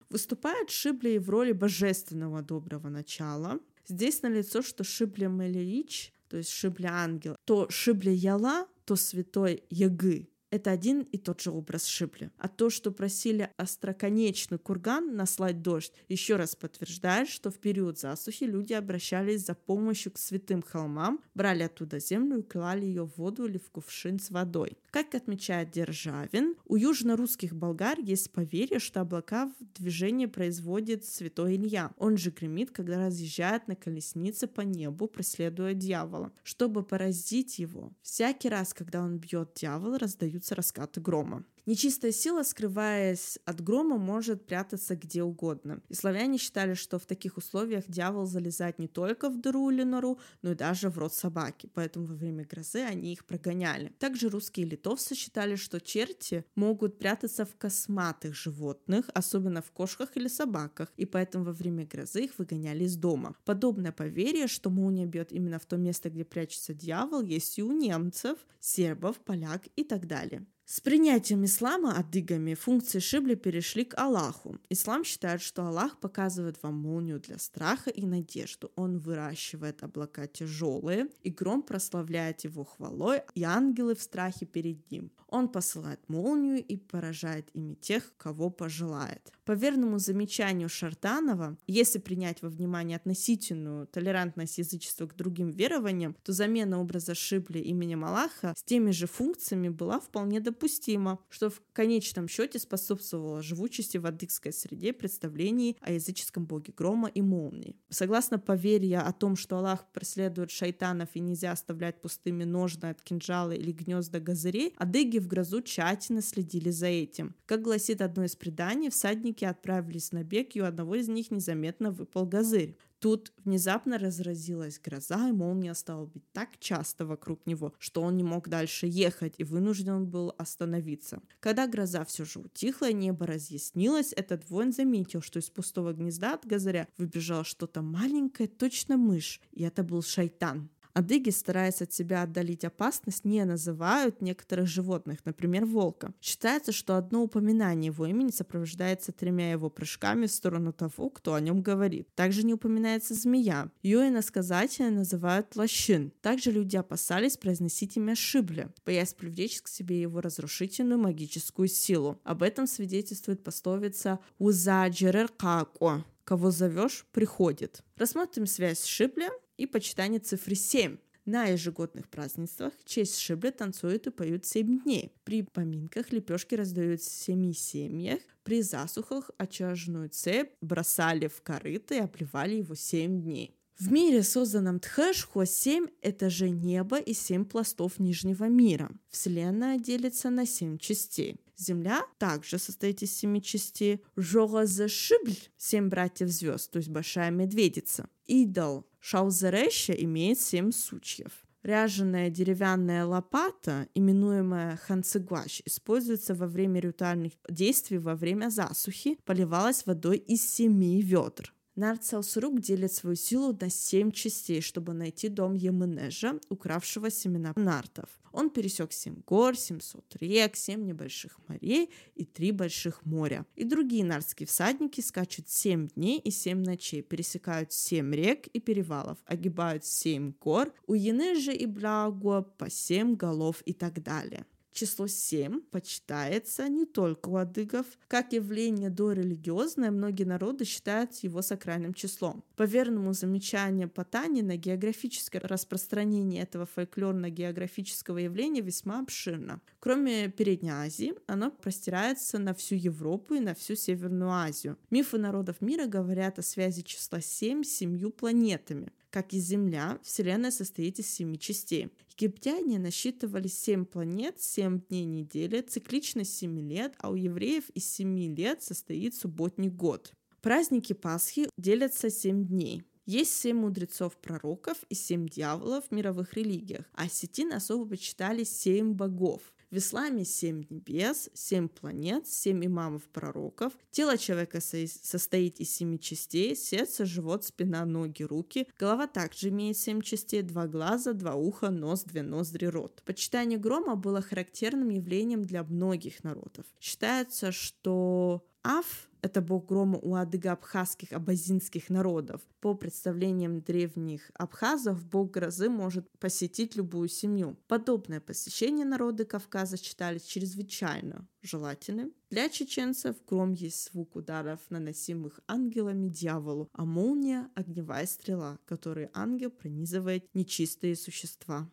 [0.09, 3.59] Выступает Шибли в роли божественного доброго начала.
[3.87, 10.29] Здесь налицо, что Шибли Мелирич, то есть Шибли ангел, то Шибли Яла, то святой Ягы,
[10.51, 12.31] это один и тот же образ Шибли.
[12.37, 18.45] А то, что просили остроконечный курган наслать дождь, еще раз подтверждает, что в период засухи
[18.45, 23.45] люди обращались за помощью к святым холмам, брали оттуда землю и клали ее в воду
[23.45, 24.77] или в кувшин с водой.
[24.91, 31.91] Как отмечает Державин, у южно-русских болгар есть поверье, что облака в движении производит святой Илья.
[31.97, 36.31] Он же гремит, когда разъезжает на колеснице по небу, преследуя дьявола.
[36.43, 39.99] Чтобы поразить его, всякий раз, когда он бьет дьявола,
[40.35, 41.43] раздаются раскаты грома.
[41.65, 45.81] Нечистая сила, скрываясь от грома, может прятаться где угодно.
[45.89, 50.19] И славяне считали, что в таких условиях дьявол залезает не только в дыру или нору,
[50.43, 53.95] но и даже в рот собаки, поэтому во время грозы они их прогоняли.
[53.97, 60.27] Также русские литовцы считали, что черти могут прятаться в косматых животных, особенно в кошках или
[60.27, 63.35] собаках, и поэтому во время грозы их выгоняли из дома.
[63.43, 67.71] Подобное поверье, что молния бьет именно в то место, где прячется дьявол, есть и у
[67.71, 70.45] немцев, сербов, поляк и так далее.
[70.67, 74.57] С принятием ислама адыгами функции Шибли перешли к Аллаху.
[74.69, 78.71] Ислам считает, что Аллах показывает вам молнию для страха и надежду.
[78.75, 85.11] Он выращивает облака тяжелые, и гром прославляет его хвалой, и ангелы в страхе перед ним.
[85.35, 89.33] Он посылает молнию и поражает ими тех, кого пожелает.
[89.43, 96.31] По верному замечанию Шартанова, если принять во внимание относительную толерантность язычества к другим верованиям, то
[96.31, 102.29] замена образа Шибли именем Аллаха с теми же функциями была вполне допустима, что в конечном
[102.29, 107.75] счете способствовало живучести в адыгской среде представлений о языческом боге грома и молнии.
[107.89, 113.51] Согласно поверья о том, что Аллах преследует шайтанов и нельзя оставлять пустыми ножны от кинжала
[113.51, 117.35] или гнезда газырей, адыги в грозу тщательно следили за этим.
[117.45, 121.91] Как гласит одно из преданий, всадники отправились на бег, и у одного из них незаметно
[121.91, 122.77] выпал газырь.
[122.99, 128.23] Тут внезапно разразилась гроза, и молния стала бить так часто вокруг него, что он не
[128.23, 131.21] мог дальше ехать и вынужден был остановиться.
[131.39, 136.45] Когда гроза все же утихла небо разъяснилось, этот воин заметил, что из пустого гнезда от
[136.45, 140.69] газаря выбежало что-то маленькое, точно мышь, и это был шайтан.
[140.95, 146.13] Адыги, стараясь от себя отдалить опасность, не называют некоторых животных, например, волка.
[146.21, 151.41] Считается, что одно упоминание его имени сопровождается тремя его прыжками в сторону того, кто о
[151.41, 152.07] нем говорит.
[152.15, 153.69] Также не упоминается змея.
[153.83, 156.13] Ее иносказательно называют лощин.
[156.21, 162.21] Также люди опасались произносить имя Шибля, боясь привлечь к себе его разрушительную магическую силу.
[162.23, 167.83] Об этом свидетельствует пословица «Узаджерер како» кого зовешь, приходит.
[167.97, 170.97] Рассмотрим связь с Шибля и почитание цифры 7.
[171.25, 175.11] На ежегодных празднествах в честь Шибля танцуют и поют 7 дней.
[175.23, 178.19] При поминках лепешки раздают в семи семьях.
[178.43, 183.57] При засухах очажную цепь бросали в корыто и обливали его 7 дней.
[183.77, 188.89] В мире, созданном Тхэшхо, семь этажей неба и семь пластов Нижнего мира.
[189.09, 191.41] Вселенная делится на семь частей.
[191.57, 194.01] Земля также состоит из семи частей.
[194.15, 198.07] Жогазашибль– семь братьев звезд, то есть большая медведица.
[198.25, 201.45] Идол Шаузереща имеет семь сучьев.
[201.61, 210.17] Ряженая деревянная лопата, именуемая ханцегуаш, используется во время ритуальных действий во время засухи, поливалась водой
[210.17, 211.54] из семи ведр.
[211.75, 218.09] Нарцаусрук делит свою силу на семь частей, чтобы найти дом Еменежа, укравшего семена нартов.
[218.31, 223.45] Он пересек семь гор, 700 рек, семь небольших морей и три больших моря.
[223.55, 229.17] И другие нардские всадники скачут семь дней и семь ночей, пересекают семь рек и перевалов,
[229.25, 234.45] огибают семь гор, у Енежа и Благо по семь голов и так далее.
[234.75, 237.85] Число 7 почитается не только у адыгов.
[238.09, 242.43] Как явление дорелигиозное, многие народы считают его сакральным числом.
[242.57, 249.61] По верному замечанию Потанина, географическое распространение этого фольклорно-географического явления весьма обширно.
[249.79, 254.77] Кроме Передней Азии, оно простирается на всю Европу и на всю Северную Азию.
[254.89, 258.91] Мифы народов мира говорят о связи числа 7 с семью планетами.
[259.09, 261.89] Как и Земля, Вселенная состоит из семи частей.
[262.17, 268.33] Египтяне насчитывали семь планет, семь дней недели, цикличность семи лет, а у евреев из семи
[268.33, 270.13] лет состоит субботний год.
[270.41, 272.83] Праздники Пасхи делятся семь дней.
[273.05, 279.53] Есть семь мудрецов-пророков и семь дьяволов в мировых религиях, а сетин особо почитали семь богов.
[279.75, 283.73] В исламе семь небес, семь планет, семь имамов-пророков.
[283.91, 288.69] Тело человека состоит из семи частей, сердце, живот, спина, ноги, руки.
[288.79, 293.03] Голова также имеет семь частей, два глаза, два уха, нос, две ноздри, рот.
[293.03, 296.65] Почитание грома было характерным явлением для многих народов.
[296.79, 302.41] Считается, что Аф— это бог грома у адыго-абхазских абазинских народов.
[302.61, 307.57] По представлениям древних абхазов, бог грозы может посетить любую семью.
[307.67, 312.11] Подобное посещение народы Кавказа считались чрезвычайно желательным.
[312.31, 319.51] Для чеченцев гром есть звук ударов, наносимых ангелами дьяволу, а молния— огневая стрела, которой ангел
[319.51, 321.69] пронизывает нечистые существа.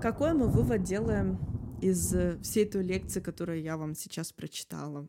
[0.00, 5.08] Какой мы вывод делаем из э, всей той лекции, которую я вам сейчас прочитала.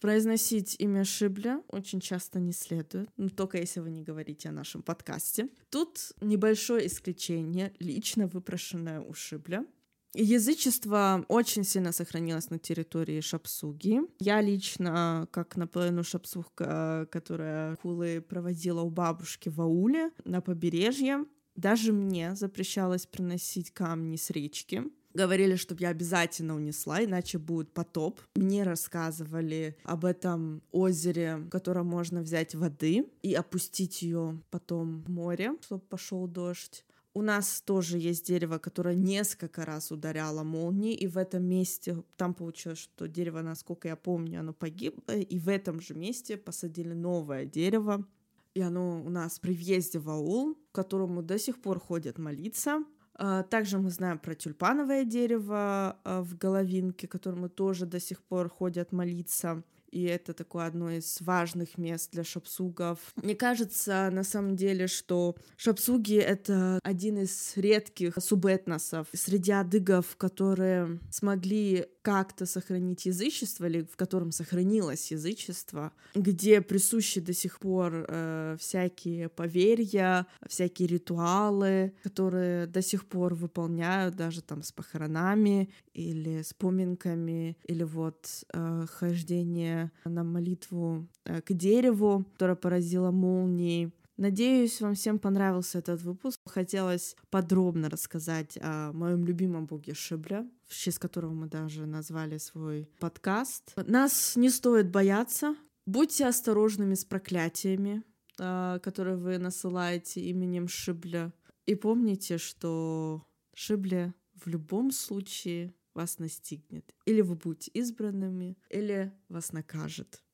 [0.00, 4.82] Произносить имя Шибля очень часто не следует, но только если вы не говорите о нашем
[4.82, 5.48] подкасте.
[5.70, 9.66] Тут небольшое исключение, лично выпрошенное у Шибля.
[10.14, 14.00] Язычество очень сильно сохранилось на территории Шапсуги.
[14.20, 21.26] Я лично, как наполовину шапсугка, которая кулы проводила у бабушки в ауле на побережье,
[21.56, 24.84] даже мне запрещалось приносить камни с речки
[25.14, 28.20] говорили, чтобы я обязательно унесла, иначе будет потоп.
[28.36, 35.10] Мне рассказывали об этом озере, в котором можно взять воды и опустить ее потом в
[35.10, 36.84] море, чтобы пошел дождь.
[37.14, 42.32] У нас тоже есть дерево, которое несколько раз ударяло молнией, и в этом месте, там
[42.32, 47.44] получилось, что дерево, насколько я помню, оно погибло, и в этом же месте посадили новое
[47.44, 48.06] дерево,
[48.54, 52.84] и оно у нас при въезде в аул, к которому до сих пор ходят молиться.
[53.18, 58.48] А, также мы знаем про тюльпановое дерево а, в Головинке, которому тоже до сих пор
[58.48, 59.62] ходят молиться.
[59.90, 62.98] И это такое одно из важных мест для шапсугов.
[63.16, 71.00] Мне кажется, на самом деле, что шапсуги— это один из редких субэтносов среди адыгов, которые
[71.10, 78.56] смогли как-то сохранить язычество, или в котором сохранилось язычество, где присущи до сих пор э,
[78.58, 86.54] всякие поверья, всякие ритуалы, которые до сих пор выполняют даже там с похоронами или с
[86.54, 93.92] поминками, или вот э, хождение на молитву э, к дереву, которое поразило молнией.
[94.18, 96.40] Надеюсь, вам всем понравился этот выпуск.
[96.44, 102.90] Хотелось подробно рассказать о моем любимом боге Шибля, в честь которого мы даже назвали свой
[102.98, 103.74] подкаст.
[103.76, 105.54] Нас не стоит бояться.
[105.86, 108.02] Будьте осторожными с проклятиями,
[108.40, 111.32] а, которые вы насылаете именем Шибля.
[111.66, 116.92] И помните, что Шибля в любом случае вас настигнет.
[117.04, 120.24] Или вы будете избранными, или вас накажет.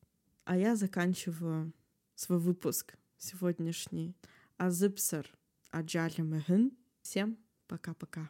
[0.46, 1.74] А я заканчиваю
[2.14, 4.14] свой выпуск сегодняшний.
[4.58, 5.26] Азыпсар
[5.70, 6.76] Аджали Мехин.
[7.02, 8.28] Всем пока-пока.